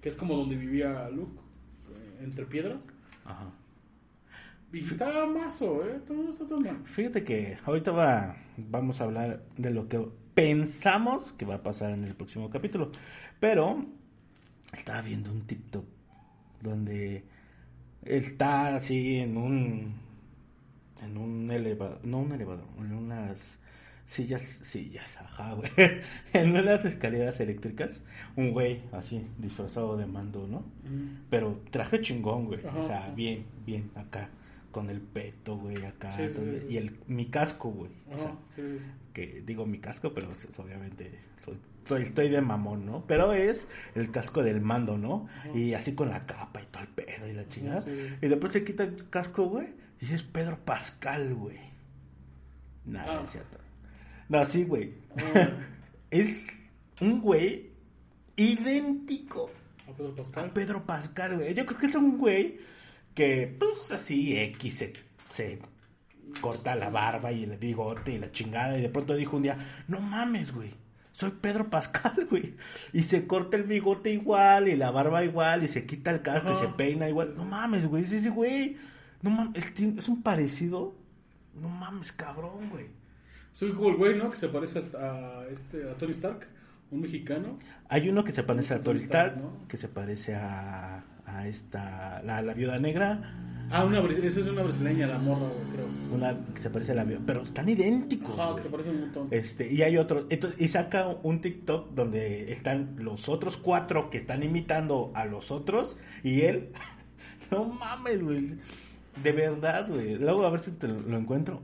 [0.02, 1.40] Que es como donde vivía Luke,
[1.90, 2.80] eh, entre piedras.
[3.26, 3.52] Ajá.
[4.74, 6.00] Y está mazo, ¿eh?
[6.08, 6.82] Todo está tan mal.
[6.86, 11.92] Fíjate que ahorita va, vamos a hablar de lo que pensamos que va a pasar
[11.92, 12.90] en el próximo capítulo.
[13.40, 13.86] Pero
[14.72, 15.86] estaba viendo un TikTok
[16.62, 17.26] donde
[18.04, 19.94] está así en un
[21.02, 23.60] en un elevador, no un elevador, en unas
[24.12, 25.72] sillas, sillas, ajá, güey,
[26.34, 28.02] en unas escaleras eléctricas,
[28.36, 30.66] un güey así disfrazado de mando, ¿no?
[31.30, 32.60] Pero traje chingón, güey.
[32.66, 32.78] Ajá.
[32.80, 34.30] O sea, bien, bien, acá.
[34.72, 36.12] Con el peto, güey, acá.
[36.14, 36.74] Sí, sí, todo- sí, sí.
[36.74, 37.92] Y el, mi casco, güey.
[38.14, 38.36] O sea,
[39.14, 41.12] que digo mi casco, pero pues, obviamente
[41.44, 43.06] soy, soy- estoy de mamón, ¿no?
[43.06, 45.28] Pero es el casco del mando, ¿no?
[45.54, 47.84] Y así con la capa y todo el pedo y la chingada.
[48.22, 49.68] Y después se quita el casco, güey.
[50.00, 51.60] Y dices Pedro Pascal, güey.
[52.86, 53.22] Nada, Ah.
[53.26, 53.58] es cierto.
[54.32, 54.94] No, sí, güey.
[55.36, 55.50] Ah,
[56.10, 56.48] Es
[57.02, 57.70] un güey
[58.38, 59.52] idéntico
[59.88, 60.46] a Pedro Pascal.
[60.46, 61.54] a Pedro Pascal, güey.
[61.54, 62.60] Yo creo que es un güey
[63.14, 64.94] que, pues así, X, se,
[65.32, 65.60] se
[66.40, 68.78] corta la barba y el bigote y la chingada.
[68.78, 70.72] Y de pronto dijo un día, no mames, güey.
[71.12, 72.56] Soy Pedro Pascal, güey.
[72.94, 76.54] Y se corta el bigote igual y la barba igual y se quita el casco
[76.54, 77.34] y se peina igual.
[77.36, 78.04] No mames, güey.
[78.04, 78.78] Es ese güey.
[79.22, 80.96] No mames, es, es un parecido.
[81.54, 83.01] No mames, cabrón, güey.
[83.54, 84.30] Soy como el güey, ¿no?
[84.30, 86.48] Que se parece a, a este, a Tony Stark,
[86.90, 87.60] un mexicano.
[87.90, 92.42] Hay uno que se parece a Tony Stark, que se parece a, a esta, la,
[92.42, 93.38] la viuda negra.
[93.74, 95.88] Ah, una, esa es una brasileña, la morra, güey, creo.
[96.14, 97.22] Una que se parece a la viuda.
[97.26, 98.38] Pero están idénticos.
[98.38, 99.28] Ajá, que se parece un montón.
[99.32, 104.18] Este, y hay otro, entonces, y saca un TikTok donde están los otros cuatro que
[104.18, 106.72] están imitando a los otros y él,
[107.52, 108.58] no mames, güey,
[109.24, 111.62] de verdad, güey, luego a ver si te lo, lo encuentro,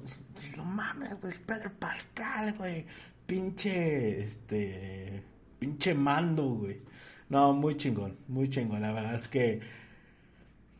[0.56, 2.86] no mames, güey, es Pedro Pascal, güey,
[3.26, 5.24] pinche, este,
[5.60, 6.82] pinche mando, güey,
[7.30, 9.60] no, muy chingón, muy chingón, la verdad es que,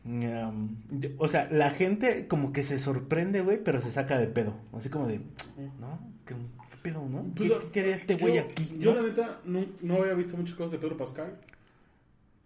[0.04, 0.76] um,
[1.18, 4.88] o sea, la gente como que se sorprende, güey, pero se saca de pedo, así
[4.88, 5.20] como de,
[5.80, 5.98] ¿no?
[6.24, 7.24] ¿Qué, qué pedo, no?
[7.34, 8.76] Pues, ¿Qué, quería este güey aquí?
[8.78, 9.02] Yo, no?
[9.02, 11.38] la neta, no, no había visto muchas cosas de Pedro Pascal.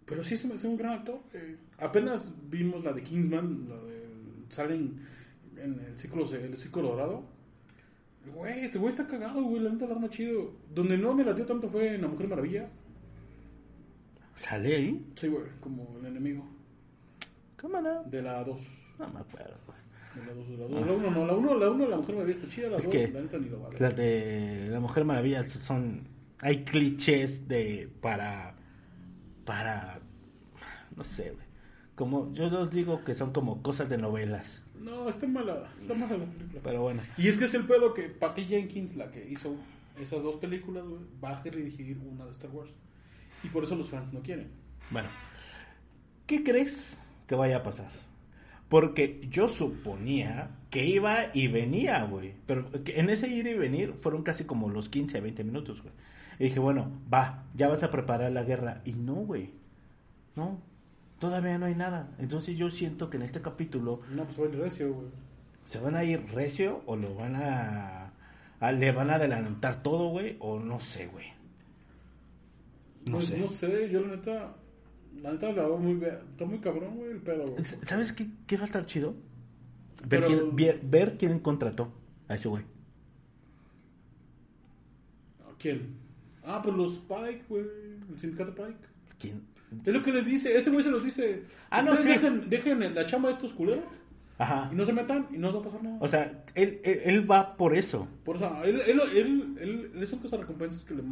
[0.05, 1.21] Pero sí se me hace un gran actor.
[1.33, 1.55] eh.
[1.79, 4.03] Apenas vimos la de Kingsman, la de.
[4.49, 4.99] Salen
[5.63, 7.23] en el círculo, el círculo dorado.
[8.33, 9.61] Güey, este güey está cagado, güey.
[9.61, 10.51] La neta, la arma chido.
[10.73, 12.69] Donde no me latió tanto fue en La Mujer Maravilla.
[14.35, 15.11] ¿Sale ahí?
[15.15, 16.45] Sí, güey, como el enemigo.
[17.55, 18.03] Cámara.
[18.03, 18.59] De la 2.
[18.99, 19.77] No me acuerdo, güey.
[20.15, 20.87] De la 2, de la 2.
[20.87, 22.69] La 1 no, la 1, la 1, la Mujer Maravilla está chida.
[22.69, 23.79] La Es 2, que la neta ni lo vale.
[23.79, 26.07] Las de La Mujer Maravilla son...
[26.39, 27.89] Hay clichés de...
[28.01, 28.55] Para...
[29.45, 29.99] Para...
[30.95, 31.45] No sé, güey.
[31.95, 32.33] Como...
[32.33, 34.62] Yo los digo que son como cosas de novelas.
[34.83, 35.69] No, está mala.
[35.81, 36.61] Está mala la película.
[36.61, 37.01] Pero bueno.
[37.17, 39.55] Y es que es el pedo que Patty Jenkins, la que hizo
[39.99, 42.71] esas dos películas, güey, va a dirigir una de Star Wars.
[43.43, 44.49] Y por eso los fans no quieren.
[44.89, 45.07] Bueno.
[46.27, 47.89] ¿Qué crees que vaya a pasar?
[48.67, 52.33] Porque yo suponía que iba y venía, güey.
[52.45, 55.93] Pero en ese ir y venir fueron casi como los 15 a 20 minutos, güey.
[56.39, 58.81] Y dije, bueno, va, ya vas a preparar la guerra.
[58.83, 59.51] Y no, güey.
[60.35, 60.59] No,
[61.23, 62.09] todavía no hay nada.
[62.19, 65.07] Entonces yo siento que en este capítulo No, pues el recio, güey.
[65.63, 68.11] se van a ir recio o lo van a,
[68.73, 71.27] le van a adelantar todo, güey, o no sé, güey.
[73.05, 73.39] No pues, sé.
[73.39, 74.53] No sé, yo la neta,
[75.21, 77.45] la neta la veo muy, está muy cabrón, güey, el pedo.
[77.45, 77.63] Güey.
[77.63, 79.15] ¿Sabes qué, qué va a estar chido?
[80.05, 81.93] Ver, quién, ver, ver quién contrató
[82.27, 82.65] a ese güey.
[85.57, 85.95] ¿Quién?
[86.43, 87.63] Ah, pues los Pike, güey.
[88.11, 88.87] El sindicato Pike.
[89.17, 89.52] ¿Quién?
[89.85, 90.57] Es lo que les dice.
[90.57, 91.43] Ese güey se los dice.
[91.69, 92.07] Ah, no, sí.
[92.07, 93.83] dejen, dejen la chamba de estos culeros.
[94.37, 94.69] Ajá.
[94.71, 95.97] Y no se metan y no va a pasar nada.
[95.99, 98.07] O sea, él, él, va por eso.
[98.23, 101.03] Por eso, él, él, él, él, son cosas recompensas que le,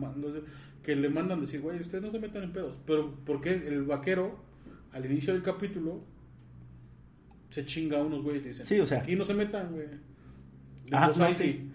[0.83, 2.77] que le mandan decir, güey, ustedes no se metan en pedos.
[2.85, 4.39] Pero porque el vaquero,
[4.91, 6.03] al inicio del capítulo,
[7.51, 9.87] se chinga a unos güeyes y dicen, sí, o sea, aquí no se metan, güey.
[10.91, 11.69] Ah, no, sí.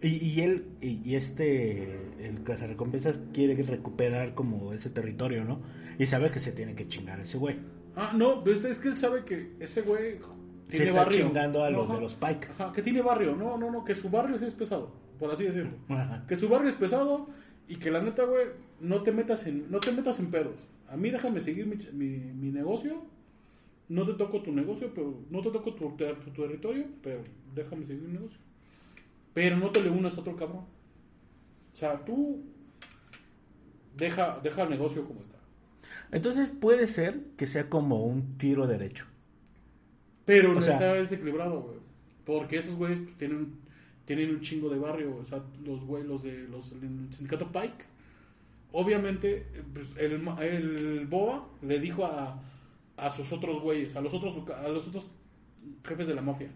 [0.00, 5.60] Y, y él, y, este, el cazarrecompensas quiere recuperar como ese territorio, ¿no?
[5.98, 7.56] Y sabe que se tiene que chingar a ese güey.
[7.96, 10.18] Ah, no, pues es que él sabe que ese güey
[10.68, 11.26] tiene se está barrio.
[11.26, 12.48] chingando a los de los Pike.
[12.52, 13.34] Ajá, que tiene barrio.
[13.34, 15.72] No, no, no, que su barrio sí es pesado, por así decirlo.
[16.28, 17.28] Que su barrio es pesado
[17.66, 18.46] y que la neta, güey,
[18.80, 20.54] no te metas en, no te metas en pedos.
[20.88, 23.02] A mí déjame seguir mi, mi, mi negocio.
[23.88, 27.22] No te toco tu negocio, pero no te toco tu, tu territorio, pero
[27.54, 28.38] déjame seguir mi negocio.
[29.32, 30.64] Pero no te le unas a otro cabrón.
[31.72, 32.42] O sea, tú
[33.96, 35.37] deja, deja el negocio como está.
[36.10, 39.06] Entonces puede ser que sea como un tiro derecho.
[40.24, 41.78] Pero no está desequilibrado, güey.
[42.24, 43.54] Porque esos güeyes pues, tienen,
[44.04, 45.16] tienen un chingo de barrio.
[45.16, 47.84] O sea, los güeyes, los de los el sindicato Pike.
[48.72, 52.42] Obviamente, pues, el, el Boba le dijo a,
[52.98, 55.08] a sus otros güeyes, a los otros, a los otros
[55.86, 56.50] jefes de la mafia.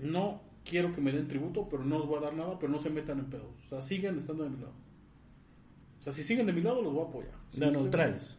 [0.00, 2.78] No quiero que me den tributo, pero no os voy a dar nada, pero no
[2.78, 3.50] se metan en pedos.
[3.66, 4.72] O sea, siguen estando de mi lado.
[6.00, 7.32] O sea, si siguen de mi lado, los voy a apoyar.
[7.52, 8.36] de neutrales.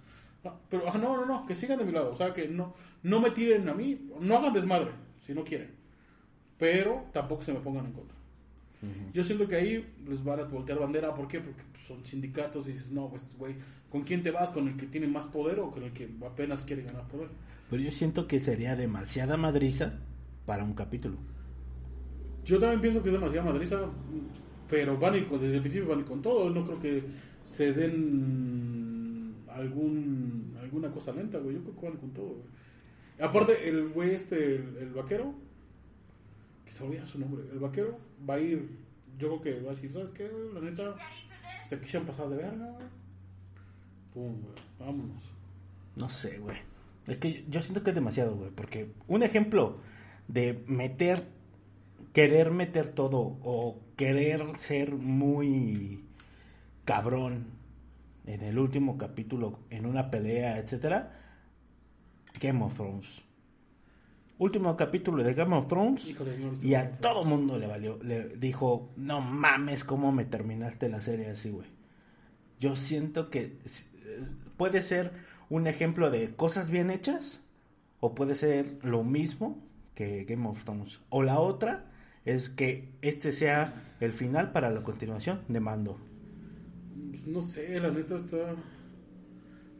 [0.69, 2.11] Pero ah, no, no, no, que sigan de mi lado.
[2.11, 4.91] O sea, que no, no me tiren a mí, no hagan desmadre,
[5.25, 5.71] si no quieren.
[6.57, 8.19] Pero tampoco se me pongan en contra.
[9.13, 11.13] Yo siento que ahí les van a voltear bandera.
[11.13, 11.41] ¿Por qué?
[11.41, 13.55] Porque son sindicatos y dices, no, pues, güey,
[13.89, 14.51] ¿con quién te vas?
[14.51, 17.27] ¿Con el que tiene más poder o con el que apenas quiere ganar poder?
[17.69, 19.99] Pero yo siento que sería demasiada madriza
[20.45, 21.17] para un capítulo.
[22.45, 23.81] Yo también pienso que es demasiada madriza,
[24.69, 26.49] pero van y desde el principio van y con todo.
[26.49, 27.03] No creo que
[27.43, 31.55] se den algún alguna cosa lenta, güey.
[31.55, 32.59] Yo creo que van con todo, güey.
[33.21, 35.33] Aparte, el güey este, el, vaquero,
[36.65, 38.69] que se olvida su nombre, el vaquero va a ir,
[39.17, 40.95] yo creo que va a decir, ¿sabes qué, La neta,
[41.65, 42.87] se quisieron pasar de verga, güey.
[44.13, 45.23] Pum, güey, vámonos.
[45.97, 46.57] No sé, güey.
[47.07, 49.79] Es que yo siento que es demasiado, güey, porque un ejemplo
[50.27, 51.27] de meter,
[52.13, 56.05] querer meter todo o querer ser muy
[56.89, 57.45] cabrón
[58.25, 61.11] en el último capítulo, en una pelea, etcétera,
[62.41, 63.21] Game of Thrones.
[64.39, 66.11] Último capítulo de Game of Thrones
[66.63, 71.29] y a todo mundo le valió, le dijo, no mames, cómo me terminaste la serie
[71.29, 71.67] así, güey.
[72.59, 73.59] Yo siento que
[74.57, 75.11] puede ser
[75.51, 77.43] un ejemplo de cosas bien hechas
[77.99, 79.61] o puede ser lo mismo
[79.93, 80.99] que Game of Thrones.
[81.09, 81.85] O la otra
[82.25, 86.08] es que este sea el final para la continuación de Mando.
[87.09, 88.55] Pues no sé, la neta está...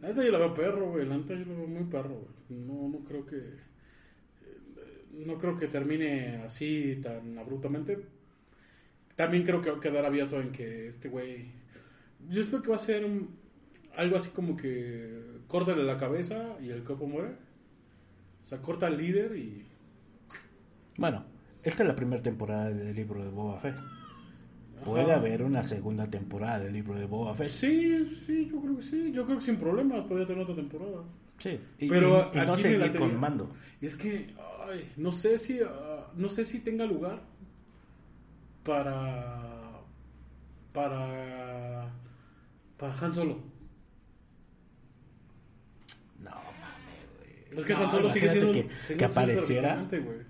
[0.02, 1.06] La neta yo la veo perro, güey.
[1.06, 2.60] La neta yo la veo muy perro, güey.
[2.62, 3.38] No, no creo que.
[3.38, 8.00] Eh, no creo que termine así tan abruptamente.
[9.16, 11.52] También creo que va a quedar abierto en que este güey.
[12.30, 13.06] Yo espero que va a ser
[13.96, 17.34] algo así como que córtale la cabeza y el cuerpo muere.
[18.46, 19.66] O sea, corta al líder y.
[20.98, 21.26] Bueno,
[21.64, 23.76] esta es la primera temporada del libro de Boba Fett.
[24.84, 27.50] Puede haber una segunda temporada del libro de Boba Fett.
[27.50, 29.12] Sí, sí, yo creo que sí.
[29.12, 31.04] Yo creo que sin problemas podría tener otra temporada.
[31.38, 33.50] Sí, pero y, no seguir con mando.
[33.82, 34.36] Y es que,
[34.68, 37.22] ay, no sé si, ah, no sé si tenga lugar
[38.64, 39.82] para,
[40.74, 41.90] para,
[42.78, 43.40] para Han Solo.
[46.22, 47.60] No mames, güey.
[47.60, 49.88] Es que Han Solo sigue siendo, que, que apareciera.
[49.90, 50.29] güey.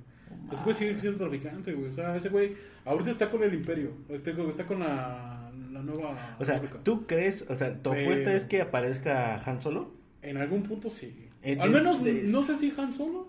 [0.52, 1.90] Ese güey sigue siendo traficante, güey.
[1.90, 3.92] O sea, ese güey ahorita está con el Imperio.
[4.10, 6.38] Está, está con la, la nueva.
[6.40, 7.46] O sea, ¿tú crees?
[7.50, 9.92] O sea, ¿tu apuesta es que aparezca Han Solo?
[10.22, 11.30] En algún punto sí.
[11.60, 13.28] Al menos no sé si Han Solo,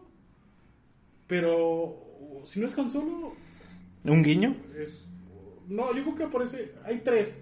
[1.27, 3.35] pero si no es Han Solo...
[4.03, 4.57] ¿Un guiño?
[4.77, 5.07] Es,
[5.69, 6.73] no, yo creo que aparece...
[6.85, 7.33] Hay tres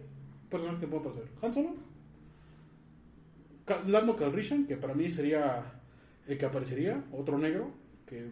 [0.51, 1.33] personas que pueden aparecer.
[1.41, 1.75] Han Solo,
[3.87, 5.81] Lando Calrissian, que para mí sería
[6.27, 7.71] el que aparecería, otro negro,
[8.07, 8.31] que,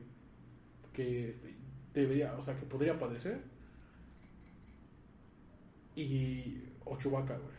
[0.96, 1.54] que este,
[1.92, 3.42] debería, o sea, que podría aparecer.
[5.94, 7.56] Y o Chewbacca, güey.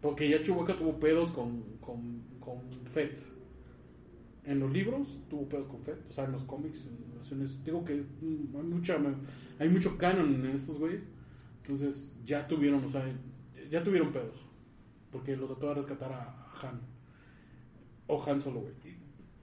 [0.00, 3.18] Porque ya Chewbacca tuvo pedos con, con, con Fett.
[4.44, 7.84] en los libros tuvo pedos con Fett, o sea, en los cómics, en versiones, digo
[7.84, 8.98] que hay mucha
[9.58, 11.08] hay mucho canon en estos güeyes.
[11.62, 13.04] Entonces, ya tuvieron, o sea,
[13.70, 14.44] ya tuvieron pedos.
[15.10, 16.80] Porque lo trató de rescatar a Han.
[18.06, 18.74] O Han solo, güey.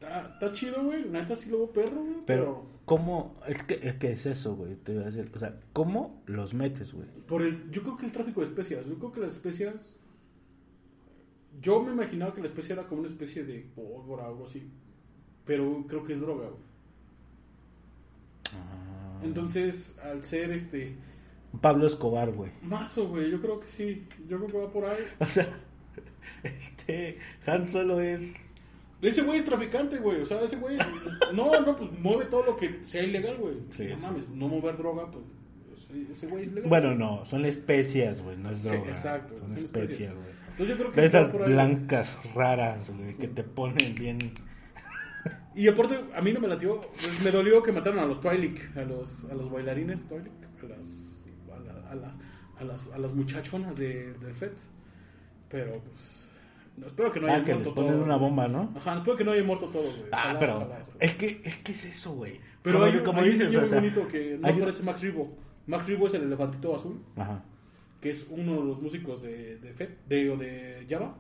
[0.02, 1.06] Está, chido, güey.
[1.06, 2.16] Neta sí lo veo perro, güey.
[2.26, 3.36] Pero, Pero, ¿cómo?
[3.48, 4.76] Es que, es que es eso, güey.
[4.76, 5.30] Te voy a decir.
[5.34, 7.08] O sea, ¿cómo los metes, güey?
[7.28, 8.86] por el, yo creo que el tráfico de especias.
[8.88, 9.98] Yo creo que las especias.
[11.62, 14.68] Yo me imaginaba que la especia era como una especie de pólvora o algo así.
[15.46, 16.62] Pero creo que es droga, güey.
[18.56, 19.22] Ah.
[19.24, 20.96] Entonces, al ser este.
[21.62, 22.52] Pablo Escobar, güey.
[22.64, 23.30] Mazo, güey.
[23.30, 24.08] Yo creo que sí.
[24.28, 25.04] Yo creo que va por ahí.
[25.20, 25.48] O sea,
[26.44, 27.20] este.
[27.46, 28.20] Han solo es.
[29.02, 30.22] Ese güey es traficante, güey.
[30.22, 30.78] O sea, ese güey.
[31.34, 33.56] No, no, pues mueve todo lo que sea ilegal, güey.
[33.76, 34.04] Sí, no sí.
[34.06, 35.26] mames, no mover droga, pues.
[36.12, 36.70] ese- güey es legal.
[36.70, 38.90] Bueno, no, son especias, güey, no es Sí, droga.
[38.92, 40.28] exacto, Son son especias, güey.
[40.52, 41.40] Entonces yo creo que esas ahí.
[41.54, 44.20] blancas raras, güey, que te ponen bien.
[45.56, 46.80] Y aparte, a mí no me latió.
[46.82, 50.32] pues, me dolió que mataron a los Twilight, a los, a los bailarines Twilight,
[50.64, 51.22] a las,
[51.52, 52.16] a, la- a la-
[52.60, 54.52] a las, a las muchachonas de, del FED.
[55.50, 56.21] Pero, pues.
[56.78, 58.04] No, espero que no haya Ah, que les muerto ponen todo.
[58.04, 58.74] una bomba, ¿no?
[58.76, 59.94] Ajá, espero que no haya muerto todo, güey.
[60.12, 62.40] Ah, Ojalá, pero ojalá, es que es que es eso, güey.
[62.64, 64.50] Pero Como hay, un- como hay un dices, niño o sea, muy bonito que no
[64.50, 65.38] un- parece Max Rebo.
[65.68, 67.44] Max Rebo es el elefantito azul, Ajá.
[68.02, 71.16] que es uno de los músicos de, de FED, de, o de Java,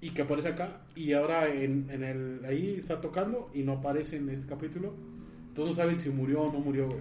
[0.00, 4.16] y que aparece acá, y ahora en, en el, ahí está tocando y no aparece
[4.16, 4.94] en este capítulo.
[5.48, 7.00] Entonces no saben si murió o no murió, güey.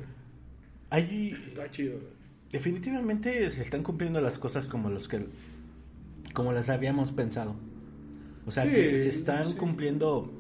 [1.46, 2.14] Está chido, güey.
[2.52, 5.26] definitivamente se están cumpliendo las cosas como los que
[6.36, 7.56] como las habíamos pensado.
[8.46, 9.58] O sea, Sí, que se están sí.
[9.58, 10.32] cumpliendo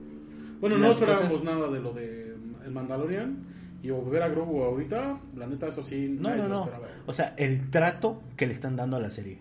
[0.61, 3.37] Bueno, no esperábamos nada de lo de El Mandalorian,
[3.81, 6.69] y ver a Grogu ahorita, la neta, eso sí, No, no, no.
[7.07, 9.39] O sea, el trato que le están dando a la serie.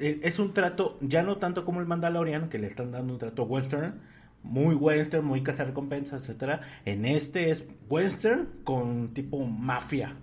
[0.00, 3.18] Eh, Es un trato, ya no tanto como el Mandalorian, que le están dando un
[3.18, 4.00] trato western,
[4.42, 6.60] muy western, muy cazarrecompensas, etcétera.
[6.84, 10.16] En este es western con tipo mafia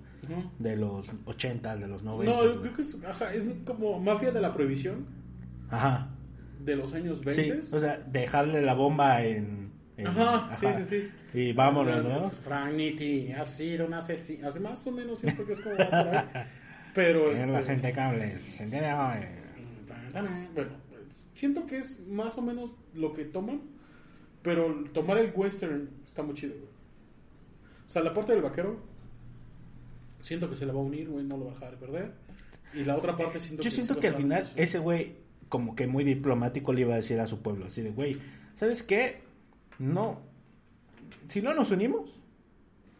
[0.59, 2.31] de los 80, de los 90.
[2.31, 5.05] No, yo creo que es, ajá, es como mafia de la prohibición
[5.71, 6.09] Ajá.
[6.59, 7.75] de los años Sí, 20.
[7.75, 9.71] o sea, dejarle la bomba en...
[9.97, 11.09] en- Ajá, sí, sí, sí.
[11.33, 12.29] Y vámonos, ¿no?
[12.29, 14.47] Frank Nitti ha sido un asesino.
[14.49, 15.75] Así más o menos siento que es como.
[16.93, 18.59] Pero En las este, entecables.
[18.59, 18.93] ¿entiendes?
[20.53, 20.71] bueno,
[21.33, 23.61] siento que es más o menos lo que toman.
[24.43, 26.65] Pero tomar el western está muy chido, güey.
[27.87, 28.79] O sea, la parte del vaquero,
[30.21, 32.11] siento que se le va a unir, güey, no lo va a dejar perder.
[32.73, 35.15] Y la otra parte siento Yo que siento sí que al final ese güey,
[35.51, 38.17] como que muy diplomático, le iba a decir a su pueblo, así de, güey,
[38.55, 39.21] ¿sabes qué?
[39.77, 40.21] No,
[41.27, 42.17] si no nos unimos,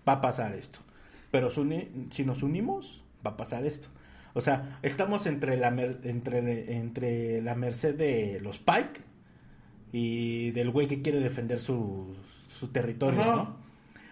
[0.08, 0.80] va a pasar esto.
[1.32, 3.88] Pero si nos unimos, va a pasar esto.
[4.34, 9.00] O sea, estamos entre la, mer- entre, entre la merced de los Pike
[9.94, 12.14] y del güey que quiere defender su,
[12.50, 13.36] su territorio, Ajá.
[13.36, 13.56] ¿no?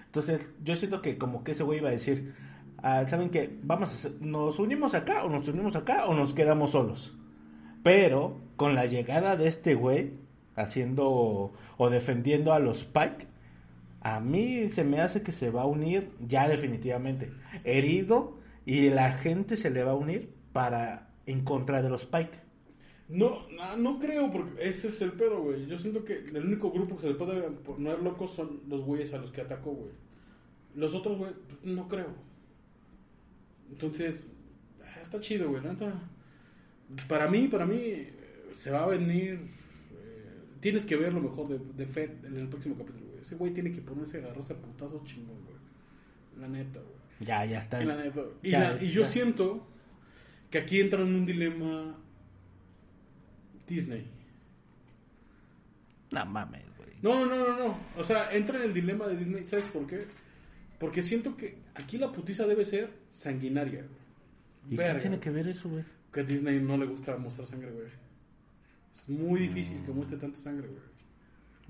[0.05, 2.33] Entonces, yo siento que como que ese güey iba a decir,
[2.77, 3.59] ah, ¿saben qué?
[3.63, 7.15] Vamos a nos unimos acá o nos unimos acá o nos quedamos solos.
[7.84, 10.13] Pero con la llegada de este güey
[10.55, 13.27] haciendo o defendiendo a los Pike,
[14.01, 17.32] a mí se me hace que se va a unir ya definitivamente.
[17.63, 22.39] Herido y la gente se le va a unir para en contra de los Pike.
[23.09, 25.65] No, no, no creo, porque ese es el pedo, güey.
[25.65, 29.13] Yo siento que el único grupo que se le puede poner locos son los güeyes
[29.13, 29.91] a los que atacó, güey.
[30.75, 32.13] Los otros, güey, pues, no creo.
[33.71, 34.27] Entonces,
[34.84, 35.63] ah, está chido, güey.
[35.63, 35.91] neta.
[37.07, 38.13] Para mí, para mí, eh,
[38.51, 39.33] se va a venir.
[39.91, 43.21] eh, tienes que ver lo mejor de, de Fed en el próximo capítulo, güey.
[43.21, 45.57] Ese güey tiene que ponerse a agarrarse a putazos chingón, güey.
[46.39, 46.99] La neta, güey.
[47.21, 47.81] Ya, ya está.
[47.83, 48.21] Y, la neta.
[48.41, 49.07] Y, Ya, la- y yo ya.
[49.07, 49.67] siento
[50.49, 51.97] que aquí entra en un dilema
[53.67, 54.07] Disney.
[56.11, 56.89] No mames, güey.
[57.01, 57.77] No, no, no, no.
[57.97, 59.45] O sea, entra en el dilema de Disney.
[59.45, 60.05] ¿Sabes por qué?
[60.79, 63.81] Porque siento que aquí la putiza debe ser sanguinaria.
[63.81, 64.73] güey.
[64.73, 64.95] ¿Y Verga.
[64.95, 65.83] qué tiene que ver eso, güey?
[66.12, 67.88] Que a Disney no le gusta mostrar sangre, güey.
[68.95, 70.82] Es muy difícil que muestre tanta sangre, güey.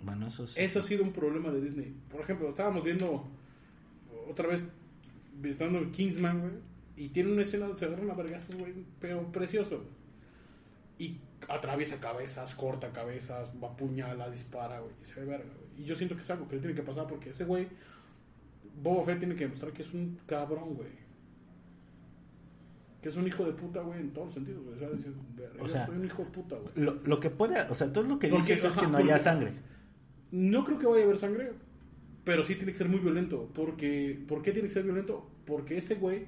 [0.03, 0.55] Bueno, eso sí.
[0.57, 1.93] Eso ha sido un problema de Disney.
[2.09, 3.27] Por ejemplo, estábamos viendo
[4.29, 4.65] otra vez
[5.39, 6.53] visitando Kingsman, güey,
[6.95, 9.83] y tiene una escena donde se agarran a vergazos, güey, pero precioso.
[10.97, 11.17] Y
[11.47, 15.83] atraviesa cabezas, corta cabezas, apuñala, dispara, güey, y se ve verga, güey.
[15.83, 17.67] Y yo siento que es algo que le tiene que pasar porque ese güey,
[18.81, 21.08] Boba Fett tiene que demostrar que es un cabrón, güey.
[23.01, 24.75] Que es un hijo de puta, güey, en todos los sentidos, güey.
[24.75, 26.71] O sea, decir, verga, O yo sea, soy un hijo de puta, güey.
[26.75, 28.97] Lo, lo que puede, o sea, todo lo que Porque, dices es ajá, que no
[28.97, 29.53] haya porque- sangre.
[30.31, 31.51] No creo que vaya a haber sangre,
[32.23, 33.49] pero sí tiene que ser muy violento.
[33.53, 35.29] Porque, ¿Por qué tiene que ser violento?
[35.45, 36.25] Porque ese güey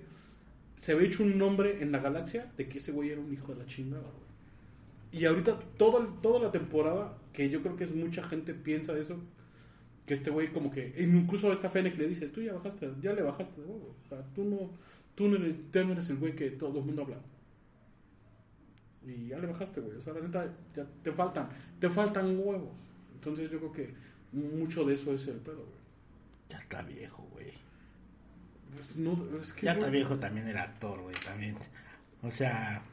[0.75, 3.53] se había hecho un nombre en la galaxia de que ese güey era un hijo
[3.53, 5.21] de la chingada, güey.
[5.21, 9.19] Y ahorita, toda, toda la temporada, que yo creo que es mucha gente piensa eso,
[10.07, 13.13] Que este güey como que, incluso a esta Fennec le dice, tú ya bajaste, ya
[13.13, 13.95] le bajaste de huevo.
[14.03, 14.71] O sea, tú no,
[15.15, 17.17] tú no eres, tú no eres el güey que todo el mundo habla.
[19.05, 19.97] Y ya le bajaste, güey.
[19.97, 21.49] O sea, la neta, ya te faltan,
[21.79, 22.73] te faltan huevos.
[23.13, 23.93] Entonces yo creo que
[24.31, 25.81] mucho de eso es el pedo, güey.
[26.49, 27.51] Ya está viejo, güey.
[28.73, 31.55] Pues no, es que Ya está viejo también el actor, güey, también.
[32.21, 32.83] O sea,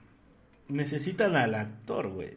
[0.69, 2.37] necesitan al actor, güey.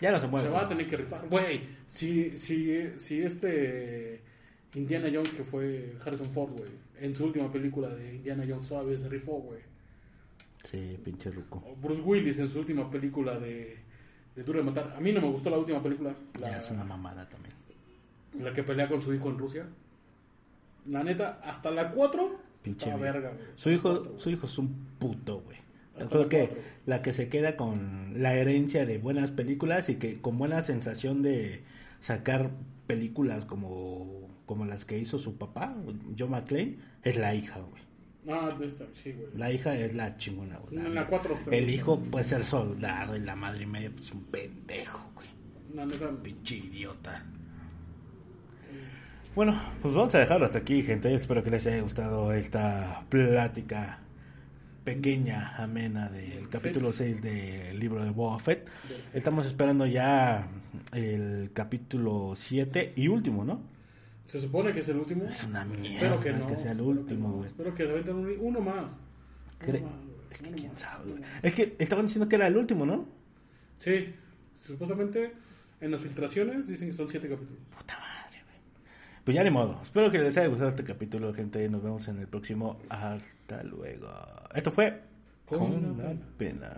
[0.00, 0.48] Ya no se mueve.
[0.48, 1.28] Se va a tener que rifar.
[1.28, 4.22] Güey, si, si, si este
[4.74, 8.98] Indiana Jones, que fue Harrison Ford, güey, en su última película de Indiana Jones todavía
[8.98, 9.60] se rifó, güey.
[10.70, 11.62] Sí, pinche ruco.
[11.66, 13.78] O Bruce Willis en su última película de,
[14.36, 14.94] de Duro de Matar.
[14.96, 17.54] A mí no me gustó la última película, la, Ya es una mamada también.
[18.38, 19.66] la que pelea con su hijo en Rusia.
[20.86, 23.46] La neta, hasta la 4, Pinche verga, güey.
[23.52, 25.58] Su hijo, cuatro, su hijo es un puto, güey.
[26.08, 26.62] Creo que cuatro.
[26.86, 31.22] la que se queda con la herencia de buenas películas y que con buena sensación
[31.22, 31.62] de
[32.00, 32.50] sacar
[32.86, 35.72] películas como, como las que hizo su papá,
[36.18, 37.82] John McClane, es la hija, güey.
[38.36, 38.50] Ah,
[39.00, 39.28] sí, güey.
[39.36, 40.76] La hija es la chingona, güey.
[40.84, 44.10] En la cuatro está El hijo puede ser soldado y la madre y media pues
[44.10, 45.28] un pendejo, güey.
[45.72, 47.24] La neta, Pinche idiota.
[49.36, 51.14] Bueno, pues vamos a dejarlo hasta aquí, gente.
[51.14, 54.00] Espero que les haya gustado esta plática
[54.82, 58.66] pequeña, amena del capítulo 6 del libro de Boba Fett.
[59.14, 60.48] Estamos esperando ya
[60.92, 63.78] el capítulo 7 y último, ¿no?
[64.30, 65.24] Se supone que es el último.
[65.24, 66.46] Es una mierda Espero que no.
[66.46, 67.48] que sea el espero último, güey.
[67.48, 68.92] Espero que se un- uno más.
[68.92, 68.98] Uno
[69.60, 71.22] Cre- más, güey, Es que uno quién más, sabe, güey.
[71.42, 73.06] Es que estaban diciendo que era el último, ¿no?
[73.78, 74.14] Sí,
[74.60, 75.32] supuestamente
[75.80, 77.58] en las filtraciones dicen que son siete capítulos.
[77.76, 78.58] Puta madre, güey.
[79.24, 79.80] Pues ya ni modo.
[79.82, 81.68] Espero que les haya gustado este capítulo, gente.
[81.68, 82.78] Nos vemos en el próximo.
[82.88, 84.08] Hasta luego.
[84.54, 85.00] Esto fue
[85.46, 86.76] Con Con la la pena.